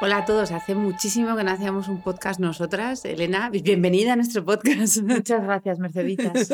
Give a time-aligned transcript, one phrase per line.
[0.00, 0.52] hola a todos.
[0.52, 3.04] Hace muchísimo que no hacíamos un podcast nosotras.
[3.04, 4.98] Elena, bienvenida a nuestro podcast.
[5.02, 6.50] Muchas gracias, Merceditas.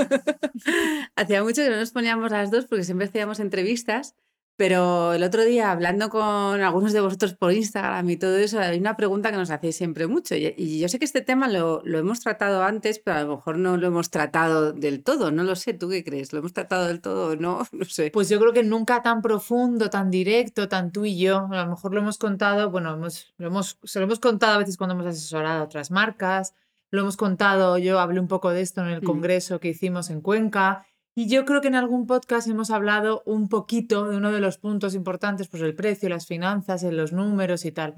[1.16, 4.14] Hacía mucho que no nos poníamos las dos porque siempre hacíamos entrevistas
[4.56, 8.78] pero el otro día, hablando con algunos de vosotros por Instagram y todo eso, hay
[8.78, 10.36] una pregunta que nos hacéis siempre mucho.
[10.36, 13.58] Y yo sé que este tema lo, lo, hemos tratado antes, pero a lo mejor
[13.58, 15.32] no lo hemos tratado del todo.
[15.32, 16.32] No lo sé, ¿tú qué crees?
[16.32, 17.66] ¿Lo hemos tratado del todo o no?
[17.72, 18.10] No sé.
[18.12, 21.48] Pues yo creo que nunca tan profundo, tan directo, tan tú y yo.
[21.50, 24.58] A lo mejor lo hemos contado, bueno, hemos, lo hemos, se lo hemos contado a
[24.58, 26.55] veces cuando hemos asesorado a otras marcas.
[26.91, 30.20] Lo hemos contado, yo hablé un poco de esto en el congreso que hicimos en
[30.20, 34.40] Cuenca y yo creo que en algún podcast hemos hablado un poquito de uno de
[34.40, 37.94] los puntos importantes, pues el precio, las finanzas, los números y tal.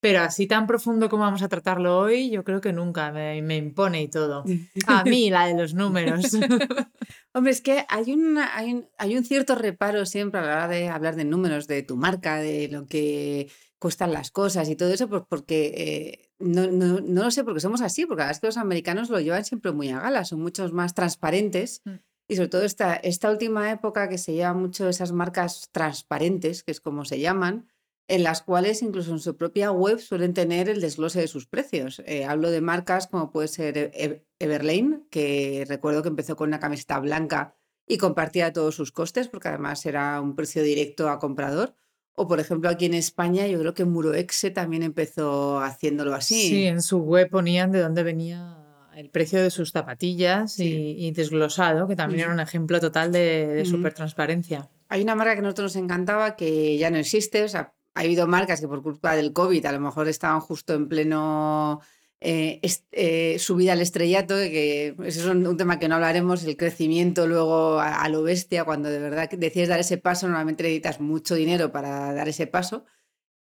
[0.00, 4.02] Pero así tan profundo como vamos a tratarlo hoy, yo creo que nunca me, impone
[4.02, 4.44] y todo.
[4.86, 6.32] A mí, la de los números.
[7.32, 10.68] Hombre, es que hay, una, hay, un, hay un cierto reparo siempre a la hora
[10.68, 14.92] de hablar de números, de tu marca, de lo que cuestan las cosas y todo
[14.92, 18.48] eso, pues porque eh, no, no, no, lo sé, porque somos así, porque es que
[18.48, 21.82] los americanos lo llevan siempre muy a gala, son muchos más transparentes.
[21.84, 21.94] Mm.
[22.28, 26.72] Y sobre todo esta, esta última época que se lleva mucho esas marcas transparentes, que
[26.72, 27.68] es como se llaman,
[28.06, 32.02] en las cuales incluso en su propia web suelen tener el desglose de sus precios.
[32.06, 36.48] Eh, hablo de marcas como puede ser e-, e-, Everlane, que recuerdo que empezó con
[36.48, 37.54] una camiseta blanca
[37.86, 41.74] y compartía todos sus costes, porque además era un precio directo a comprador.
[42.14, 46.48] O por ejemplo aquí en España yo creo que Muroexe también empezó haciéndolo así.
[46.48, 48.57] Sí, en su web ponían de dónde venía
[48.98, 53.64] el precio de sus zapatillas y, desglosado, que también era un ejemplo total de, de
[53.64, 54.68] super transparencia.
[54.88, 58.00] Hay una marca que a nosotros nos encantaba que ya no existe, o sea, ha
[58.00, 61.80] habido marcas que por culpa del COVID a lo mejor estaban justo en pleno
[62.20, 62.60] eh,
[62.90, 67.78] eh, subida al estrellato, que eso es un, tema que no hablaremos, el crecimiento luego
[67.78, 71.70] a, a, lo bestia, cuando de verdad decides dar ese paso, normalmente necesitas mucho dinero
[71.70, 72.84] para dar ese paso.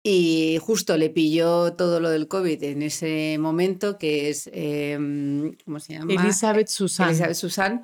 [0.02, 5.80] Y justo le pilló todo lo del COVID en ese momento, que es, em, ¿cómo
[5.80, 6.12] se llama?
[6.12, 7.08] Elizabeth Susan.
[7.08, 7.82] Elizabeth Susan,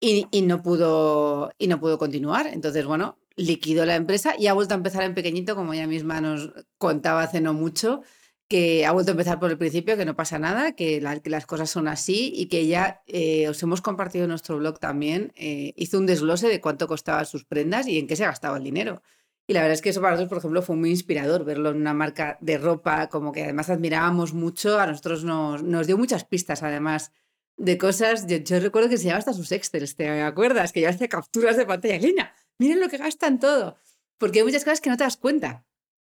[0.00, 2.46] y, y, no pudo, y no pudo continuar.
[2.46, 6.20] Entonces, bueno, liquidó la empresa y ha vuelto a empezar en pequeñito, como ella misma
[6.20, 8.02] nos contaba hace no mucho,
[8.48, 11.46] que ha vuelto a empezar por el principio, que no pasa nada, que, que las
[11.46, 15.74] cosas son así y que ella, eh, os hemos compartido en nuestro blog también, eh,
[15.76, 19.02] hizo un desglose de cuánto costaban sus prendas y en qué se gastaba el dinero.
[19.50, 21.78] Y la verdad es que eso para nosotros, por ejemplo, fue muy inspirador verlo en
[21.78, 24.78] una marca de ropa, como que además admirábamos mucho.
[24.78, 27.12] A nosotros nos, nos dio muchas pistas, además,
[27.56, 28.26] de cosas.
[28.26, 30.70] Yo, recuerdo que se llevaba hasta sus excels, ¿te acuerdas?
[30.70, 31.96] Que ya hacía capturas de pantalla.
[31.96, 33.78] Lina, miren lo que gastan todo.
[34.18, 35.64] Porque hay muchas cosas que no te das cuenta.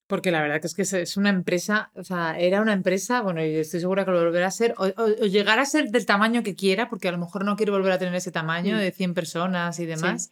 [0.08, 3.44] Porque la verdad que es que es una empresa, o sea, era una empresa, bueno,
[3.44, 4.88] y estoy segura que lo volverá a ser, o,
[5.26, 7.98] llegará a ser del tamaño que quiera, porque a lo mejor no quiere volver a
[7.98, 8.80] tener ese tamaño mm.
[8.80, 10.32] de 100 personas y demás.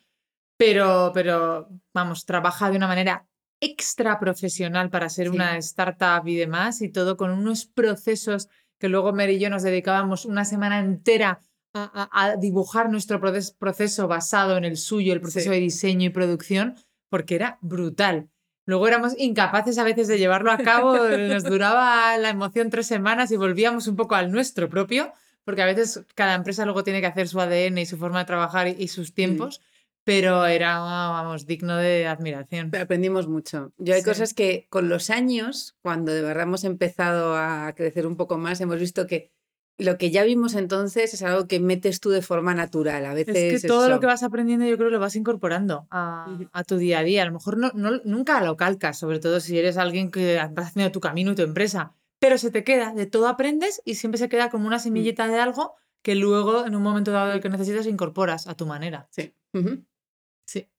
[0.57, 3.27] Pero, pero, vamos, trabaja de una manera
[3.59, 9.13] extra profesional para ser una startup y demás, y todo con unos procesos que luego
[9.13, 11.39] Mary y yo nos dedicábamos una semana entera
[11.73, 16.75] a, dibujar nuestro proceso basado en el suyo, el proceso de diseño y producción,
[17.09, 18.29] porque era brutal.
[18.65, 23.31] Luego éramos incapaces a veces de llevarlo a cabo, nos duraba la emoción tres semanas
[23.31, 27.07] y volvíamos un poco al nuestro propio, porque a veces cada empresa luego tiene que
[27.07, 29.61] hacer su ADN y su forma de trabajar y, sus tiempos
[30.03, 32.71] pero era, vamos, digno de admiración.
[32.75, 33.71] aprendimos mucho.
[33.77, 38.17] Yo hay cosas que con los años, cuando de verdad hemos empezado a crecer un
[38.17, 39.31] poco más, hemos visto que
[39.77, 43.05] lo que ya vimos entonces es algo que metes tú de forma natural.
[43.05, 45.87] A veces es que todo lo que vas aprendiendo yo creo que lo vas incorporando
[45.89, 46.27] a,
[46.67, 47.23] tu día a día.
[47.23, 50.67] A lo mejor no, no, nunca lo calcas, sobre todo si eres alguien que vas
[50.67, 54.19] haciendo tu camino y tu empresa, pero se te queda, de todo aprendes y siempre
[54.19, 54.81] se queda como una mm.
[54.81, 59.07] semillita de algo que luego en un momento dado que necesitas incorporas a tu manera.
[59.11, 59.33] Sí.
[59.53, 59.85] Sí.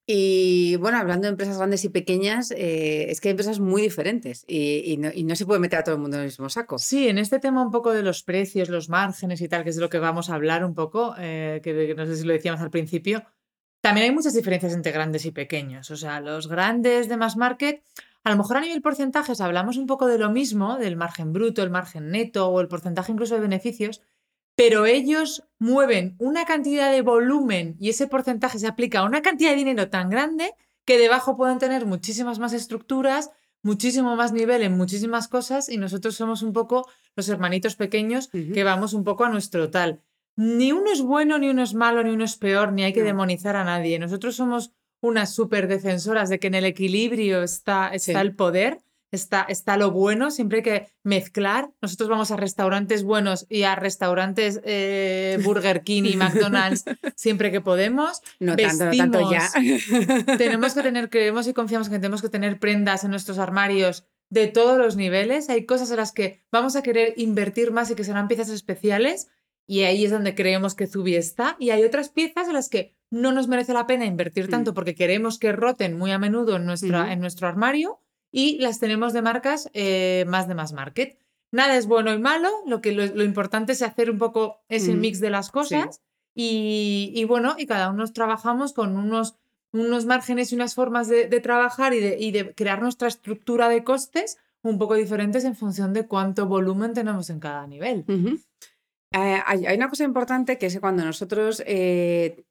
[0.06, 4.44] Y bueno, hablando de empresas grandes y pequeñas, eh, es que hay empresas muy diferentes
[4.46, 6.78] y, no, se puede meter a todo el mundo en el mismo saco.
[6.78, 9.76] Sí, en este tema un poco de los precios, los márgenes y tal, que es
[9.76, 12.60] de lo que vamos a hablar un poco, eh, que no sé si lo decíamos
[12.60, 13.24] al principio,
[13.80, 15.90] también hay muchas diferencias entre grandes y pequeños.
[15.90, 17.82] O sea, los grandes de mass market,
[18.24, 21.62] a lo mejor a nivel porcentajes hablamos un poco de lo mismo, del margen bruto,
[21.62, 24.02] el margen neto o el porcentaje incluso de beneficios,
[24.56, 29.50] pero ellos mueven una cantidad de volumen y ese porcentaje se aplica a una cantidad
[29.50, 30.54] de dinero tan grande
[30.84, 33.30] que debajo pueden tener muchísimas más estructuras,
[33.62, 38.64] muchísimo más nivel en muchísimas cosas y nosotros somos un poco los hermanitos pequeños que
[38.64, 40.02] vamos un poco a nuestro tal.
[40.36, 43.02] Ni uno es bueno, ni uno es malo, ni uno es peor, ni hay que
[43.02, 43.98] demonizar a nadie.
[43.98, 48.80] Nosotros somos unas súper defensoras de que en el equilibrio está, está el poder
[49.14, 51.70] está, está lo bueno, siempre hay que mezclar.
[51.80, 56.84] Nosotros vamos a restaurantes buenos y a restaurantes eh, Burger King y McDonald's
[57.16, 58.20] siempre que podemos.
[58.40, 59.50] No tanto, no tanto ya.
[60.38, 64.48] tenemos que tener, creemos y confiamos que tenemos que tener prendas en nuestros armarios de
[64.48, 65.48] todos los niveles.
[65.48, 69.28] Hay cosas en las que vamos a querer invertir más y que serán piezas especiales.
[69.66, 71.56] Y ahí es donde creemos que Zubi está.
[71.58, 74.74] Y hay otras piezas en las que no nos merece la pena invertir tanto mm.
[74.74, 78.00] porque queremos que roten muy a menudo en, nuestra, en nuestro armario
[78.36, 81.16] y las tenemos de marcas eh, más de más market.
[81.52, 85.00] Nada es bueno y malo, lo, que, lo, importante es hacer un poco ese mm,
[85.00, 86.00] mix de las cosas
[86.34, 89.36] y, bueno, y cada uno trabajamos con unos,
[89.70, 94.78] unos márgenes y unas formas de, trabajar y de, crear nuestra estructura de costes un
[94.78, 98.04] poco diferentes en función de cuánto volumen tenemos en cada nivel.
[99.12, 102.44] Eh, hay, una cosa importante que es cuando nosotros eh,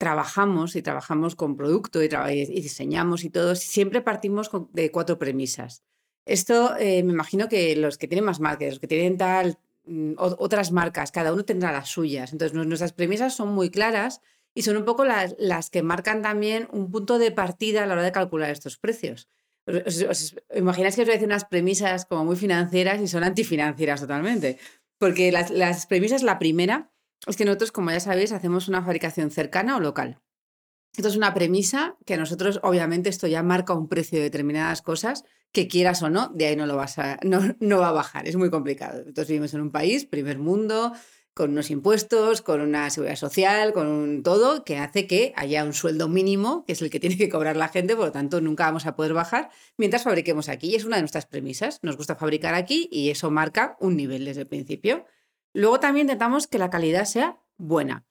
[0.00, 5.84] trabajamos y trabajamos con producto y, diseñamos y todo, siempre partimos de cuatro premisas.
[6.24, 10.14] Esto eh, me imagino que los que tienen más marcas, los que tienen tal, mm,
[10.16, 12.32] otras marcas, cada uno tendrá las suyas.
[12.32, 14.22] Entonces, nuestras premisas son muy claras
[14.54, 18.02] y son un poco las, que marcan también un punto de partida a la hora
[18.02, 19.28] de calcular estos precios.
[19.66, 24.00] Os, imagináis que os voy a decir unas premisas como muy financieras y son antifinancieras
[24.00, 24.56] totalmente.
[24.96, 26.90] Porque las, las premisas, la primera,
[27.26, 30.20] es que nosotros, como ya sabéis, hacemos una fabricación cercana o local.
[30.96, 34.82] Esto es una premisa que a nosotros, obviamente, esto ya marca un precio de determinadas
[34.82, 37.92] cosas, que quieras o no, de ahí no lo vas a, no, no va a
[37.92, 39.00] bajar, es muy complicado.
[39.00, 40.92] Nosotros vivimos en un país, primer mundo,
[41.32, 45.72] con unos impuestos, con una seguridad social, con un todo, que hace que haya un
[45.72, 48.64] sueldo mínimo, que es el que tiene que cobrar la gente, por lo tanto nunca
[48.64, 50.70] vamos a poder bajar mientras fabriquemos aquí.
[50.70, 51.78] Y es una de nuestras premisas.
[51.82, 55.06] Nos gusta fabricar aquí y eso marca un nivel desde el principio.
[55.52, 58.04] Luego también intentamos que la calidad sea buena.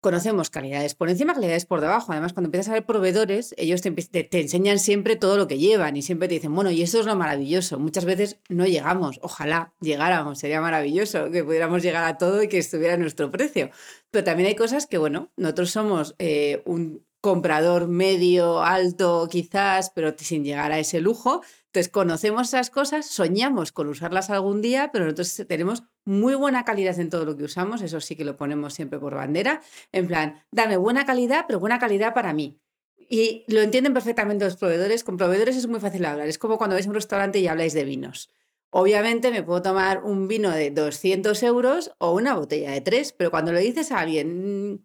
[0.00, 2.12] Conocemos calidades por encima, calidades por debajo.
[2.12, 3.92] Además, cuando empiezas a ver proveedores, ellos te,
[4.38, 7.16] enseñan siempre todo lo que llevan y siempre te dicen, bueno, y eso es lo
[7.16, 7.80] maravilloso.
[7.80, 12.58] Muchas veces no llegamos, ojalá llegáramos, sería maravilloso que pudiéramos llegar a todo y que
[12.58, 13.70] estuviera a nuestro precio.
[14.12, 20.14] Pero también hay cosas que, bueno, nosotros somos eh, un comprador medio, alto quizás, pero
[20.16, 21.42] sin llegar a ese lujo.
[21.78, 26.98] Entonces conocemos esas cosas, soñamos con usarlas algún día, pero nosotros tenemos muy buena calidad
[26.98, 30.42] en todo lo que usamos, eso sí que lo ponemos siempre por bandera, en plan,
[30.50, 32.60] dame buena calidad, pero buena calidad para mí.
[32.96, 36.74] Y lo entienden perfectamente los proveedores, con proveedores es muy fácil hablar, es como cuando
[36.74, 38.28] vais a un restaurante y habláis de vinos.
[38.70, 43.30] Obviamente me puedo tomar un vino de 200 euros o una botella de 3, pero
[43.30, 44.84] cuando le dices a alguien,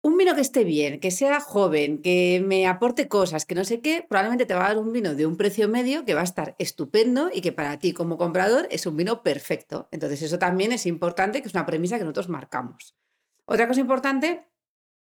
[0.00, 3.80] un vino que esté bien, que sea joven, que me aporte cosas, que no sé
[3.80, 6.24] qué, probablemente te va a dar un vino de un precio medio que va a
[6.24, 9.88] estar estupendo y que para ti como comprador es un vino perfecto.
[9.90, 12.96] Entonces eso también es importante, que es una premisa que nosotros marcamos.
[13.44, 14.46] Otra cosa importante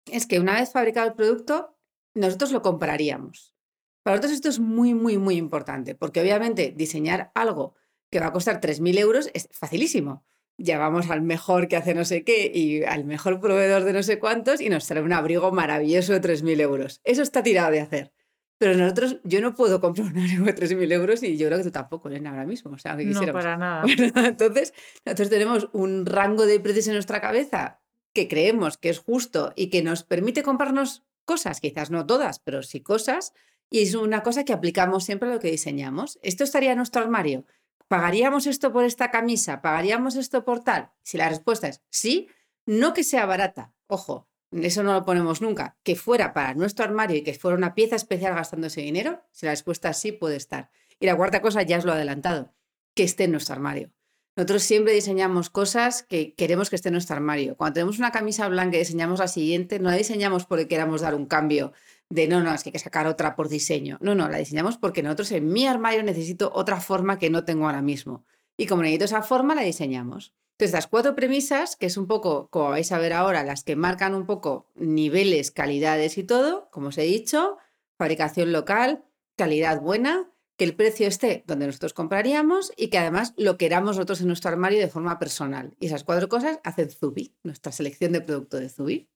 [0.06, 1.78] es que una vez fabricado el producto,
[2.14, 3.56] nosotros lo compraríamos.
[4.04, 7.76] Para nosotros esto es muy, muy, muy importante, porque obviamente diseñar algo
[8.10, 10.26] que va a costar 3.000 euros es facilísimo
[10.64, 14.20] llevamos al mejor que hace no sé qué y al mejor proveedor de no sé
[14.20, 17.02] cuántos y nos trae un abrigo maravilloso de 3.000 euros.
[17.04, 18.12] Eso está tirado de hacer.
[18.58, 21.64] Pero nosotros, yo no puedo comprar un abrigo de 3.000 euros y yo creo que
[21.64, 22.72] tú tampoco, Elena, ahora mismo.
[22.72, 23.84] O sea, que no, para nada.
[24.28, 27.82] entonces, nosotros tenemos un rango de precios en nuestra cabeza
[28.14, 32.62] que creemos que es justo y que nos permite comprarnos cosas, quizás no todas, pero
[32.62, 33.34] sí cosas,
[33.70, 36.20] y es una cosa que aplicamos siempre a lo que diseñamos.
[36.22, 37.46] Esto estaría en nuestro armario
[37.92, 39.62] ¿pagaríamos esto por esta camisa?
[39.62, 40.92] ¿Pagaríamos esto por tal?
[41.04, 42.30] Si la respuesta es sí,
[42.66, 47.18] no que sea barata, ojo, eso no lo ponemos nunca, que fuera para nuestro armario
[47.18, 50.38] y que fuera una pieza especial gastando ese dinero, si la respuesta es sí, puede
[50.38, 50.72] estar.
[51.02, 52.54] Y la cuarta cosa, ya os lo he adelantado,
[52.94, 53.92] que esté en nuestro armario.
[54.38, 57.58] Nosotros siempre diseñamos cosas que queremos que esté en nuestro armario.
[57.58, 61.14] Cuando tenemos una camisa blanca y diseñamos la siguiente, no la diseñamos porque queramos dar
[61.14, 61.74] un cambio
[62.12, 63.98] de no, no, es que hay que sacar otra por diseño.
[64.02, 67.66] No, no, la diseñamos porque nosotros en mi armario necesito otra forma que no tengo
[67.66, 68.26] ahora mismo.
[68.58, 70.34] Y como necesito esa forma, la diseñamos.
[70.52, 73.78] Entonces, las cuatro premisas, que es un poco, como vais a ver ahora, las que
[73.78, 77.58] marcan un poco niveles, calidades y todo, como os he dicho,
[77.98, 79.06] fabricación local,
[79.38, 84.20] calidad buena, que el precio esté donde nosotros compraríamos y que además lo queramos nosotros
[84.20, 85.76] en nuestro armario de forma personal.
[85.80, 89.10] Y esas cuatro cosas hacen Zubi, nuestra selección de producto de Zubi.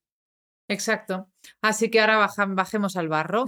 [0.68, 1.30] Exacto.
[1.62, 3.46] Así que ahora bajemos al barro.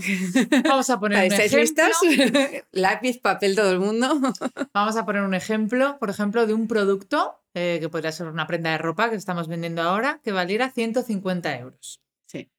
[0.63, 1.87] Vamos a poner un ejemplo.
[2.71, 4.19] Lápiz, papel, todo el mundo.
[4.73, 8.45] Vamos a poner un ejemplo, por ejemplo, de un producto eh, que podría ser una
[8.45, 12.01] prenda de ropa que estamos vendiendo ahora, que valiera 150 euros.
[12.27, 12.51] Sí.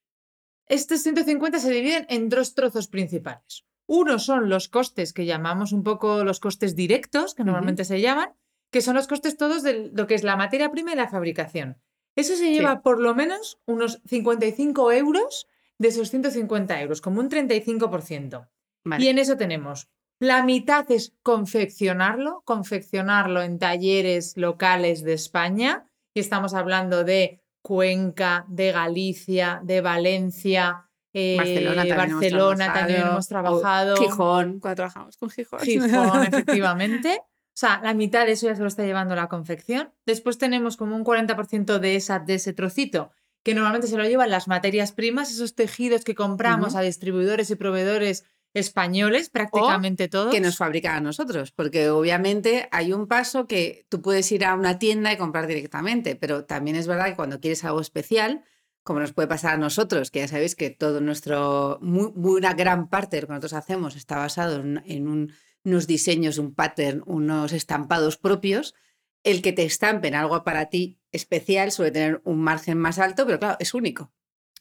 [0.67, 3.65] Estos 150 se dividen en dos trozos principales.
[3.87, 8.33] Uno son los costes que llamamos un poco los costes directos, que normalmente se llaman,
[8.71, 11.81] que son los costes todos de lo que es la materia prima y la fabricación.
[12.15, 15.47] Eso se lleva por lo menos unos 55 euros
[15.77, 18.49] de esos 150 euros, como un 35%.
[18.97, 19.89] Y en eso tenemos
[20.19, 28.45] la mitad es confeccionarlo, confeccionarlo en talleres locales de España, y estamos hablando de Cuenca,
[28.49, 33.95] de Galicia, de Valencia, Barcelona, también, Barcelona hemos también hemos trabajado.
[33.95, 35.59] Gijón, cuando trabajamos con Gijón.
[35.61, 37.21] Gijón, efectivamente.
[37.59, 39.91] O sea, la mitad de eso ya se lo está llevando la confección.
[40.05, 43.11] Después tenemos como un 40% de, esa, de ese trocito,
[43.43, 47.55] que normalmente se lo llevan las materias primas, esos tejidos que compramos a distribuidores y
[47.55, 48.23] proveedores
[48.53, 50.33] españoles, prácticamente todos.
[50.33, 54.55] Que nos fabrican a nosotros, porque obviamente hay un paso que tú puedes ir a
[54.55, 58.45] una tienda y comprar directamente, pero también es verdad que cuando quieres algo especial,
[58.83, 62.87] como nos puede pasar a nosotros, que ya sabéis que todo nuestro, muy, una gran
[62.87, 68.17] parte de lo que nosotros hacemos está basado en, unos diseños, un pattern, unos estampados
[68.17, 68.75] propios,
[69.23, 73.39] el que te estampen algo para ti especial suele tener un margen más alto, pero
[73.39, 74.11] claro, es único.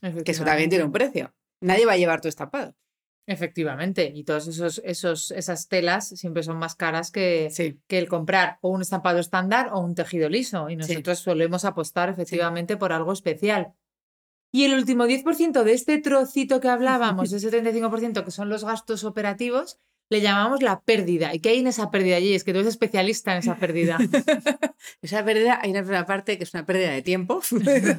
[0.01, 1.35] Que eso también tiene un precio.
[1.61, 2.77] Nadie va a llevar tu estampado.
[3.27, 8.59] Efectivamente, y todas esos, esos, esas telas siempre son más caras que, que el comprar
[8.63, 10.71] o un estampado estándar o un tejido liso.
[10.71, 13.75] Y nosotros solemos apostar efectivamente por algo especial.
[14.51, 19.05] Y el último 10% de este trocito que hablábamos, ese 75% que son los gastos
[19.05, 19.79] operativos,
[20.11, 21.35] le llamamos la pérdida.
[21.35, 22.35] ¿Y qué hay en esa pérdida allí?
[22.35, 23.99] Es que tú eres especialista en esa pérdida.
[25.03, 27.41] esa pérdida, hay una parte que es una pérdida de tiempo,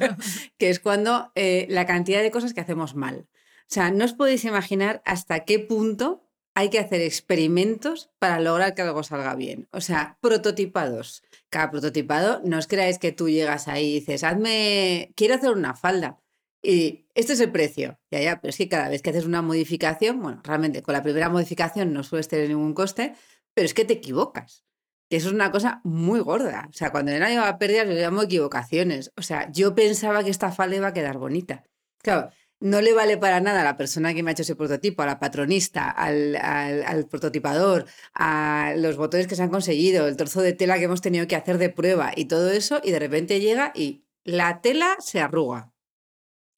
[0.58, 3.26] que es cuando eh, la cantidad de cosas que hacemos mal.
[3.70, 8.74] O sea, no os podéis imaginar hasta qué punto hay que hacer experimentos para lograr
[8.74, 9.68] que algo salga bien.
[9.70, 11.22] O sea, prototipados.
[11.48, 15.74] Cada prototipado, no os creáis que tú llegas ahí y dices, hazme, quiero hacer una
[15.74, 16.18] falda.
[16.62, 17.98] Y este es el precio.
[18.10, 21.02] Ya, ya, pero es que cada vez que haces una modificación, bueno, realmente con la
[21.02, 23.14] primera modificación no sueles tener ningún coste,
[23.54, 24.64] pero es que te equivocas.
[25.08, 26.68] Y eso es una cosa muy gorda.
[26.70, 29.12] O sea, cuando el año va perder, yo llamo equivocaciones.
[29.16, 31.64] O sea, yo pensaba que esta falda iba a quedar bonita.
[31.98, 35.02] Claro, no le vale para nada a la persona que me ha hecho ese prototipo,
[35.02, 40.42] a la patronista, al, al, prototipador, a los botones que se han conseguido, el trozo
[40.42, 43.40] de tela que hemos tenido que hacer de prueba y todo eso, y de repente
[43.40, 45.72] llega y la tela se arruga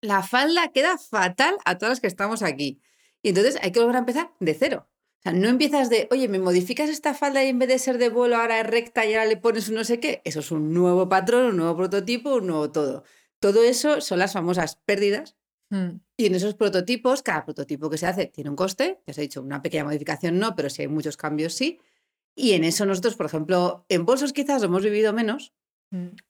[0.02, 2.82] la falda queda fatal a todas las que estamos aquí.
[3.22, 4.88] Y entonces hay que volver a empezar de cero.
[5.20, 7.96] O sea, no empiezas de, oye, me modificas esta falda y en vez de ser
[7.98, 10.20] de vuelo ahora es recta y ahora le pones un no sé qué.
[10.24, 13.04] Eso es un nuevo patrón, un nuevo prototipo, un nuevo todo.
[13.38, 15.36] Todo eso son las famosas pérdidas.
[15.70, 16.00] Mm.
[16.16, 19.00] Y en esos prototipos, cada prototipo que se hace tiene un coste.
[19.06, 21.78] Ya os he dicho, una pequeña modificación no, pero si hay muchos cambios sí.
[22.34, 25.52] Y en eso nosotros, por ejemplo, en bolsos quizás lo hemos vivido menos.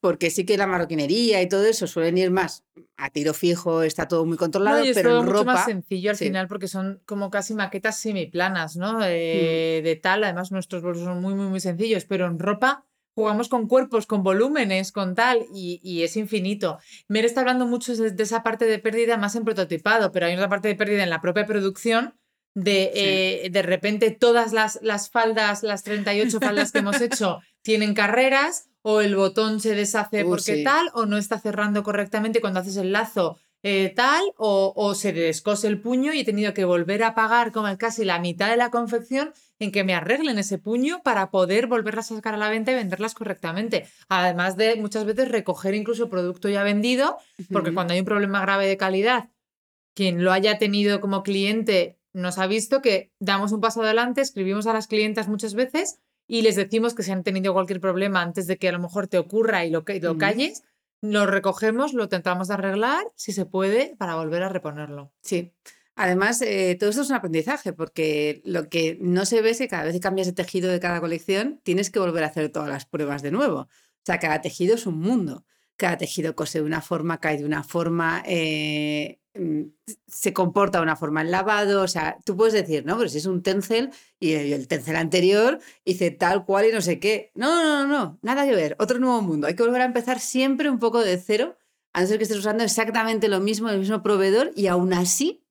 [0.01, 2.65] Porque sí que la marroquinería y todo eso suelen ir más
[2.97, 5.53] a tiro fijo, está todo muy controlado, pero en mucho ropa.
[5.53, 8.99] más sencillo al final porque son como casi maquetas semiplanas, ¿no?
[9.05, 13.47] Eh, de tal, además nuestros bolsos son muy, muy, muy sencillos, pero en ropa jugamos
[13.47, 16.79] con cuerpos, con volúmenes, con tal, y, es infinito.
[17.07, 20.49] Mer está hablando mucho de, esa parte de pérdida más en prototipado, pero hay otra
[20.49, 22.15] parte de pérdida en la propia producción.
[22.55, 27.95] De, eh, de repente todas las, las faldas, las 38 faldas que hemos hecho tienen
[27.95, 32.59] carreras o el botón se deshace uh, porque tal, o no está cerrando correctamente cuando
[32.59, 37.01] haces el lazo eh, tal, o, se descose el puño y he tenido que volver
[37.01, 41.01] a pagar como casi la mitad de la confección en que me arreglen ese puño
[41.01, 43.87] para poder volverlas a sacar a la venta y venderlas correctamente.
[44.09, 47.17] Además de muchas veces recoger incluso producto ya vendido,
[47.53, 49.29] porque cuando hay un problema grave de calidad,
[49.93, 54.67] quien lo haya tenido como cliente nos ha visto que damos un paso adelante, escribimos
[54.67, 58.47] a las clientas muchas veces y les decimos que si han tenido cualquier problema antes
[58.47, 60.63] de que a lo mejor te ocurra y lo, lo calles,
[61.01, 65.11] lo recogemos, lo tentamos de arreglar, si se puede, para volver a reponerlo.
[65.21, 65.51] Sí.
[65.95, 69.67] Además, eh, todo esto es un aprendizaje, porque lo que no se ve es que
[69.67, 72.69] cada vez que cambias el tejido de cada colección, tienes que volver a hacer todas
[72.69, 73.59] las pruebas de nuevo.
[73.59, 75.45] O sea, cada tejido es un mundo.
[75.75, 78.23] Cada tejido cose de una forma, cae de una forma.
[78.25, 79.19] Eh,
[80.07, 83.17] se comporta de una forma en lavado, o sea, tú puedes decir, no, pero si
[83.17, 87.31] es un Tencel y el, el Tencel anterior hice tal cual y no sé qué.
[87.33, 89.47] No, no, no, no, nada que ver, otro nuevo mundo.
[89.47, 91.57] Hay que volver a empezar siempre un poco de cero,
[91.93, 95.43] a no ser que estés usando exactamente lo mismo, el mismo proveedor y aún así,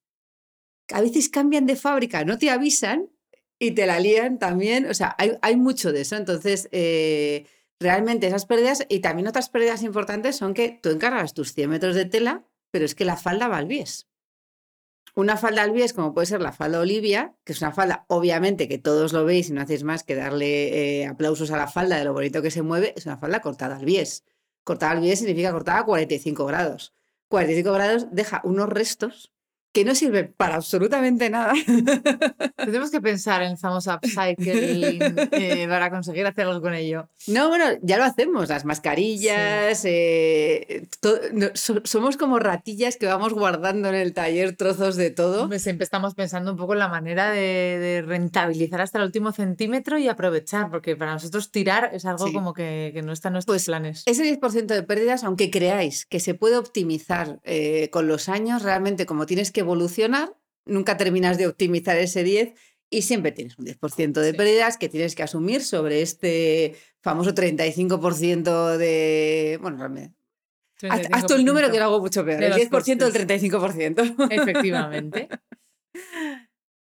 [0.93, 3.11] a veces cambian de fábrica, no te avisan
[3.59, 6.69] y te la lían también, o sea, hay, hay mucho de eso, entonces...
[6.73, 7.47] Eh,
[7.83, 11.97] realmente esas pérdidas y también otras pérdidas importantes son que tú encargas tus 100 metros
[11.97, 14.09] de tela, pero es que la falda va al bies.
[15.15, 18.67] Una falda al bies, como puede ser la falda Olivia, que es una falda, obviamente,
[18.67, 21.99] que todos lo veis y no hacéis más que darle eh, aplausos a la falda
[21.99, 24.25] de lo bonito que se mueve, es una falda cortada al bies.
[24.65, 26.95] Cortada al bies significa cortada a 45 grados.
[27.29, 29.33] 45 grados deja unos restos
[29.73, 31.55] que no sirve para absolutamente nada.
[32.57, 35.01] Tenemos que pensar en el famoso upcycling
[35.33, 37.09] eh, para conseguir hacer algo con ello.
[37.27, 40.87] No, bueno, ya lo hacemos, las mascarillas, eh,
[41.55, 45.49] somos como ratillas que vamos guardando en el taller trozos de todo.
[45.59, 50.09] Siempre estamos pensando un poco en la manera de, rentabilizar hasta el último centímetro y
[50.09, 54.03] aprovechar, porque para nosotros tirar es algo como que, no está en nuestros pues planes.
[54.07, 59.07] Ese 10% de pérdidas, aunque creáis que se puede optimizar eh, con los años, realmente
[59.07, 62.55] como tienes que evolucionar, nunca terminas de optimizar ese 10
[62.91, 68.77] y siempre tienes un 10% de pérdidas que tienes que asumir sobre este famoso 35%
[68.77, 69.59] de...
[69.63, 70.15] Bueno, realmente...
[70.89, 74.27] Hasta el número que lo hago mucho peor, el 10% del 35%.
[74.31, 75.29] Efectivamente.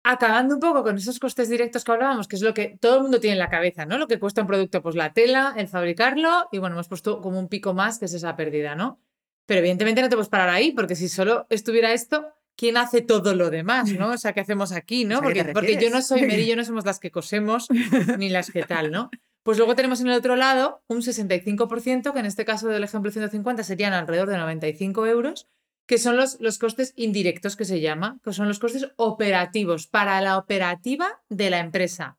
[0.05, 3.03] Acabando un poco con esos costes directos que hablábamos, que es lo que todo el
[3.03, 3.99] mundo tiene en la cabeza, ¿no?
[3.99, 7.39] Lo que cuesta un producto, pues la tela, el fabricarlo, y bueno, hemos puesto como
[7.39, 9.01] un pico más, que es esa pérdida, ¿no?
[9.47, 13.35] Pero evidentemente no te puedes parar ahí, porque si solo estuviera esto, quién hace todo
[13.37, 14.11] lo demás, ¿no?
[14.11, 15.23] O sea, ¿qué hacemos aquí, no?
[15.23, 17.69] Porque, porque yo no soy Mary, yo no somos las que cosemos
[18.19, 19.11] ni las que tal, ¿no?
[19.45, 23.11] Pues luego tenemos en el otro lado un 65%, que en este caso del ejemplo
[23.11, 25.47] 150 serían alrededor de 95 euros,
[25.87, 30.21] que son los, los costes indirectos que se llama, que son los costes operativos para
[30.21, 32.19] la operativa de la empresa.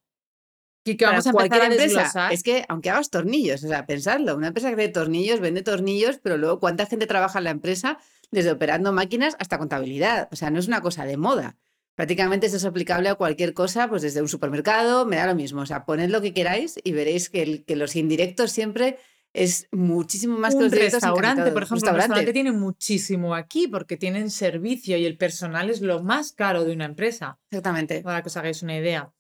[0.86, 2.30] Y que vamos a empezar a empresa.
[2.32, 6.18] Es que aunque hagas tornillos, o sea, pensadlo, una empresa que vende tornillos, vende tornillos,
[6.18, 8.00] pero luego cuánta gente trabaja en la empresa
[8.32, 10.30] desde operando máquinas hasta contabilidad.
[10.32, 11.58] O sea, no es una cosa de moda.
[11.96, 15.62] Prácticamente eso es aplicable a cualquier cosa, pues desde un supermercado, me da lo mismo.
[15.62, 18.98] O sea, poned lo que queráis y veréis que, que los indirectos siempre
[19.34, 24.32] es muchísimo más que los restaurante, por ejemplo, un restaurante tiene muchísimo aquí porque tienen
[24.32, 27.40] servicio y el personal es lo más caro de una empresa.
[27.52, 28.02] Exactamente.
[28.02, 29.14] Para que os hagáis una idea.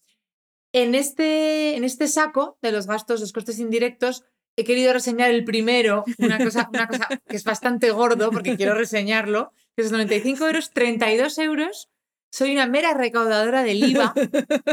[0.71, 4.23] En este, en este saco de los gastos, los costes indirectos,
[4.60, 8.76] he querido reseñar el primero, una cosa, una cosa que es bastante gordo porque quiero
[8.76, 11.89] reseñarlo, que es 95 euros, 32 euros.
[12.32, 14.13] Soy una mera recaudadora del IVA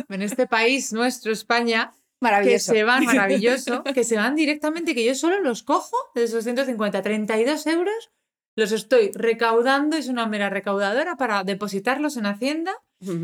[0.09, 2.73] en este país nuestro, España, maravilloso.
[2.73, 6.45] que se van, maravilloso, que se van directamente, que yo solo los cojo de esos
[6.45, 8.11] 150, 32 euros,
[8.57, 12.75] los estoy recaudando, es una mera recaudadora para depositarlos en Hacienda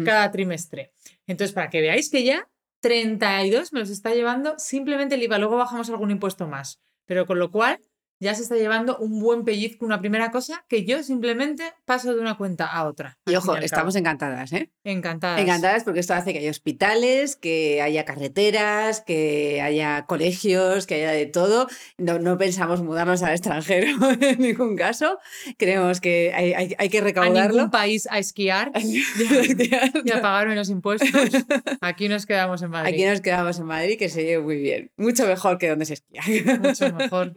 [0.05, 0.93] cada trimestre.
[1.27, 2.49] Entonces, para que veáis que ya
[2.83, 5.39] 32 me los está llevando simplemente el IVA.
[5.39, 6.81] Luego bajamos algún impuesto más.
[7.07, 7.81] Pero con lo cual,
[8.23, 12.21] ya se está llevando un buen pellizco, una primera cosa que yo simplemente paso de
[12.21, 13.19] una cuenta a otra.
[13.27, 14.71] Y ojo, estamos encantadas, ¿eh?
[14.85, 15.41] Encantadas.
[15.41, 21.11] Encantadas porque esto hace que haya hospitales, que haya carreteras, que haya colegios, que haya
[21.11, 21.67] de todo.
[21.99, 23.89] No, no pensamos mudarnos al extranjero
[24.21, 25.19] en ningún caso.
[25.59, 27.41] Creemos que hay, hay, que recaudarlo.
[27.41, 28.71] A ningún país a esquiar
[30.05, 31.11] y a pagar menos impuestos.
[31.81, 32.95] Aquí nos quedamos en Madrid.
[32.95, 34.93] Aquí nos quedamos en Madrid, que se lleve muy bien.
[34.97, 36.23] Mucho mejor que donde se esquía.
[36.61, 37.35] Mucho mejor.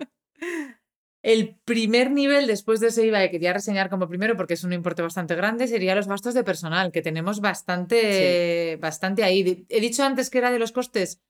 [1.26, 4.74] El primer nivel después de ese IVA que quería reseñar como primero, porque es un
[4.74, 9.66] importe bastante grande, sería los gastos de personal, que tenemos bastante, bastante ahí.
[9.70, 11.24] He dicho antes que era de los costes.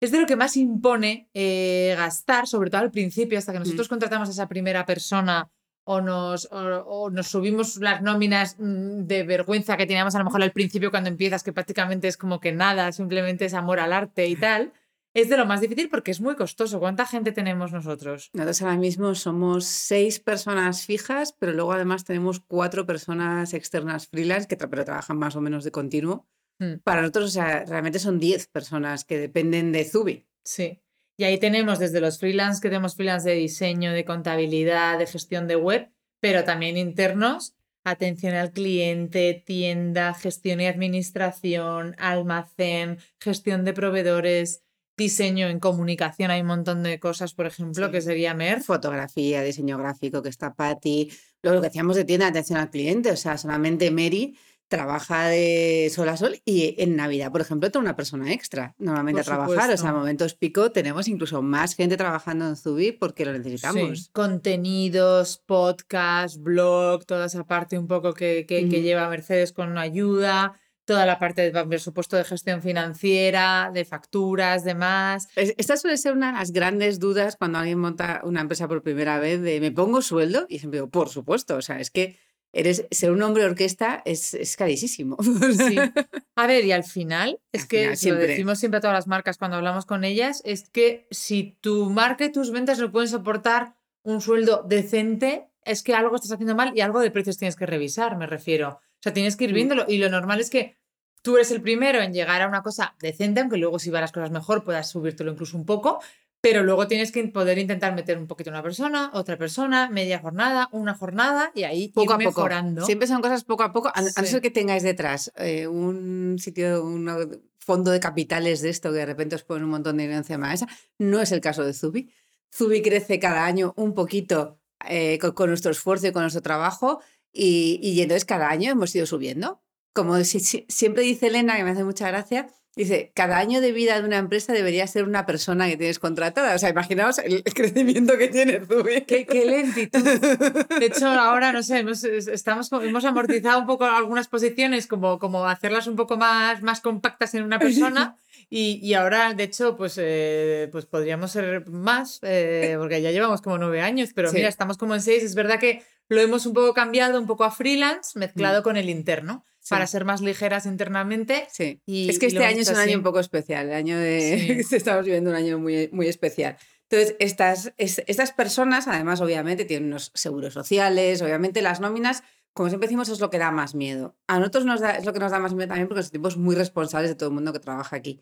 [0.00, 3.62] Es de lo que más impone eh, gastar, sobre todo al principio, hasta que mm.
[3.62, 5.52] nosotros contratamos a esa primera persona
[5.84, 10.42] o nos, o nos subimos las nóminas mm, de vergüenza que teníamos a lo mejor
[10.42, 14.26] al principio cuando empiezas, que prácticamente es como que nada, simplemente es amor al arte
[14.26, 14.72] y tal
[15.14, 16.80] es de lo más difícil porque es muy costoso.
[16.80, 18.30] ¿Cuánta gente tenemos nosotros?
[18.32, 24.48] Nosotros ahora mismo somos seis personas fijas, pero luego además tenemos cuatro personas externas freelance
[24.48, 26.26] que pero trabajan más o menos de continuo.
[26.58, 26.76] Hmm.
[26.82, 30.26] Para nosotros, o sea, realmente son diez personas que dependen de Zubi.
[30.44, 30.80] Sí.
[31.18, 35.46] Y ahí tenemos desde los freelance, que tenemos freelance de diseño, de contabilidad, de gestión
[35.46, 43.74] de web, pero también internos, atención al cliente, tienda, gestión y administración, almacén, gestión de
[43.74, 44.64] proveedores
[44.96, 48.60] diseño en comunicación hay un montón de cosas, por ejemplo, que sería MER.
[48.60, 51.10] Fotografía, diseño gráfico, que está Patty.
[51.42, 54.36] Luego lo que decíamos de tienda de atención al cliente, o sea, solamente Mary
[54.72, 59.20] trabaja de sol a sol y en Navidad, por ejemplo, tengo una persona extra normalmente
[59.20, 59.70] a trabajar.
[59.70, 64.08] O sea, momentos pico tenemos incluso más gente trabajando en Zubi porque lo necesitamos.
[64.14, 70.58] Contenidos, podcast, blog, toda esa parte un poco que, que, lleva Mercedes con ayuda
[70.92, 75.26] toda la parte de presupuesto de gestión financiera, de facturas, demás.
[75.36, 79.18] Esta suele ser una de las grandes dudas cuando alguien monta una empresa por primera
[79.18, 80.44] vez de ¿me pongo sueldo?
[80.50, 82.18] Y siempre digo, por supuesto, o sea, es que
[82.52, 85.16] eres, ser un hombre orquesta es, es carísimo.
[85.56, 85.76] Sí.
[86.36, 89.56] A ver, y al final, es que lo decimos siempre a todas las marcas cuando
[89.56, 94.20] hablamos con ellas, es que si tu marca y tus ventas no pueden soportar un
[94.20, 98.18] sueldo decente, es que algo estás haciendo mal y algo de precios tienes que revisar,
[98.18, 98.80] me refiero.
[99.02, 99.54] O sea, tienes que ir mm.
[99.54, 100.76] viéndolo y lo normal es que
[101.22, 104.12] tú eres el primero en llegar a una cosa decente, aunque luego si va las
[104.12, 106.00] cosas mejor puedas subírtelo incluso un poco,
[106.42, 110.68] pero luego tienes que poder intentar meter un poquito una persona, otra persona, media jornada,
[110.72, 112.84] una jornada y ahí poco ir a mejorando.
[112.84, 116.84] Siempre son cosas poco a poco, a, no ser que tengáis detrás eh, un sitio,
[116.84, 120.18] un fondo de capitales de esto que de repente os pone un montón de dinero
[120.18, 120.66] encima esa.
[120.98, 122.12] No es el caso de Zubi.
[122.52, 124.58] Zubi crece cada año un poquito
[124.88, 127.00] eh, con, nuestro esfuerzo y con nuestro trabajo
[127.32, 129.62] y, y entonces cada año hemos ido subiendo.
[129.92, 134.06] Como siempre dice Elena, que me hace mucha gracia, Dice, cada año de vida de
[134.06, 136.54] una empresa debería ser una persona que tienes contratada.
[136.54, 139.02] O sea, imaginaos el, crecimiento que tiene Zubi.
[139.02, 140.00] Qué, qué, lentitud.
[140.80, 145.44] De hecho, ahora, no sé, hemos, estamos, hemos amortizado un poco algunas posiciones, como, como
[145.44, 148.16] hacerlas un poco más, más compactas en una persona.
[148.54, 153.40] Y, y ahora, de hecho, pues, eh, pues podríamos ser más, eh, porque ya llevamos
[153.40, 155.22] como nueve años, pero mira, estamos como en seis.
[155.22, 158.62] Es verdad que lo hemos un poco cambiado, un poco a freelance, mezclado mm.
[158.62, 161.46] con el interno para ser más ligeras internamente.
[161.50, 161.80] Sí.
[161.86, 164.60] Y, es que este año es un año un poco especial, el año de...
[164.70, 166.58] Estamos viviendo un año muy, muy especial.
[166.90, 172.86] Entonces, estas, estas personas, además, obviamente, tienen unos seguros sociales, obviamente las nóminas, como siempre
[172.86, 174.14] decimos, es lo que da más miedo.
[174.26, 176.54] A nosotros nos da, es lo que nos da más miedo también porque somos muy
[176.54, 178.20] responsables de todo el mundo que trabaja aquí.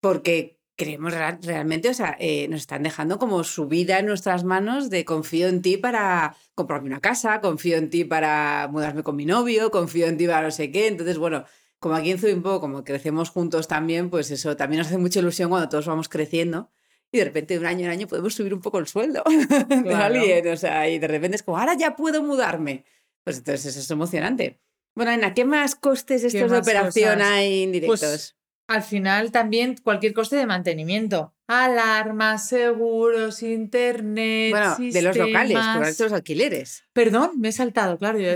[0.00, 4.90] Porque creemos realmente, o sea, eh, nos están dejando como su vida en nuestras manos
[4.90, 9.26] de confío en ti para comprarme una casa, confío en ti para mudarme con mi
[9.26, 10.86] novio, confío en ti para no sé qué.
[10.86, 11.44] Entonces, bueno,
[11.80, 15.50] como aquí en Zubimpo, como crecemos juntos también, pues eso también nos hace mucha ilusión
[15.50, 16.70] cuando todos vamos creciendo
[17.10, 19.22] y de repente de un año en año podemos subir un poco el sueldo
[19.68, 22.84] de alguien, o sea, y de repente es como, ahora ya puedo mudarme.
[23.24, 24.60] Pues entonces eso es emocionante.
[24.94, 28.00] Bueno, Ana, ¿qué más costes estos de operación hay indirectos?
[28.00, 28.37] Pues
[28.68, 31.34] al final también cualquier coste de mantenimiento.
[31.46, 34.50] Alarmas, seguros, internet.
[34.50, 36.84] Bueno, de los locales, por los alquileres.
[36.92, 38.18] Perdón, me he saltado, claro.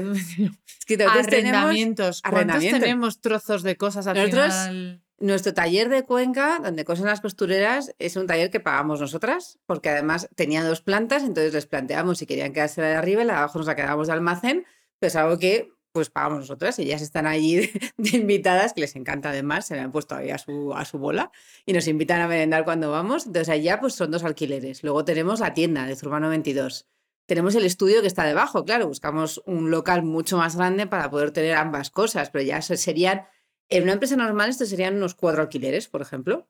[0.82, 2.22] Es que arrendamientos.
[2.22, 5.02] ¿Cuántos tenemos trozos de cosas al final?
[5.20, 9.90] Nuestro taller de Cuenca, donde cosen las costureras, es un taller que pagamos nosotras, porque
[9.90, 13.38] además tenía dos plantas, entonces les planteamos si querían quedarse de arriba y la de
[13.38, 14.66] abajo nos la quedábamos de almacén,
[14.98, 16.78] pues algo que pues pagamos nosotras.
[16.78, 20.74] Ellas están allí de, invitadas, que les encanta además, se me han puesto a su,
[20.74, 21.31] a su bola
[21.66, 23.26] y nos invitan a merendar cuando vamos.
[23.26, 24.83] Entonces allá pues son dos alquileres.
[24.83, 26.88] Luego tenemos la tienda de Zurbano 22.
[27.26, 31.31] Tenemos el estudio que está debajo, claro, buscamos un local mucho más grande para poder
[31.31, 33.26] tener ambas cosas, pero ya serían,
[33.68, 36.48] en una empresa normal esto serían unos cuatro alquileres, por ejemplo.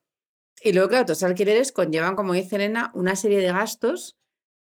[0.62, 4.16] Y luego, claro, los alquileres conllevan, como dice Elena, una serie de gastos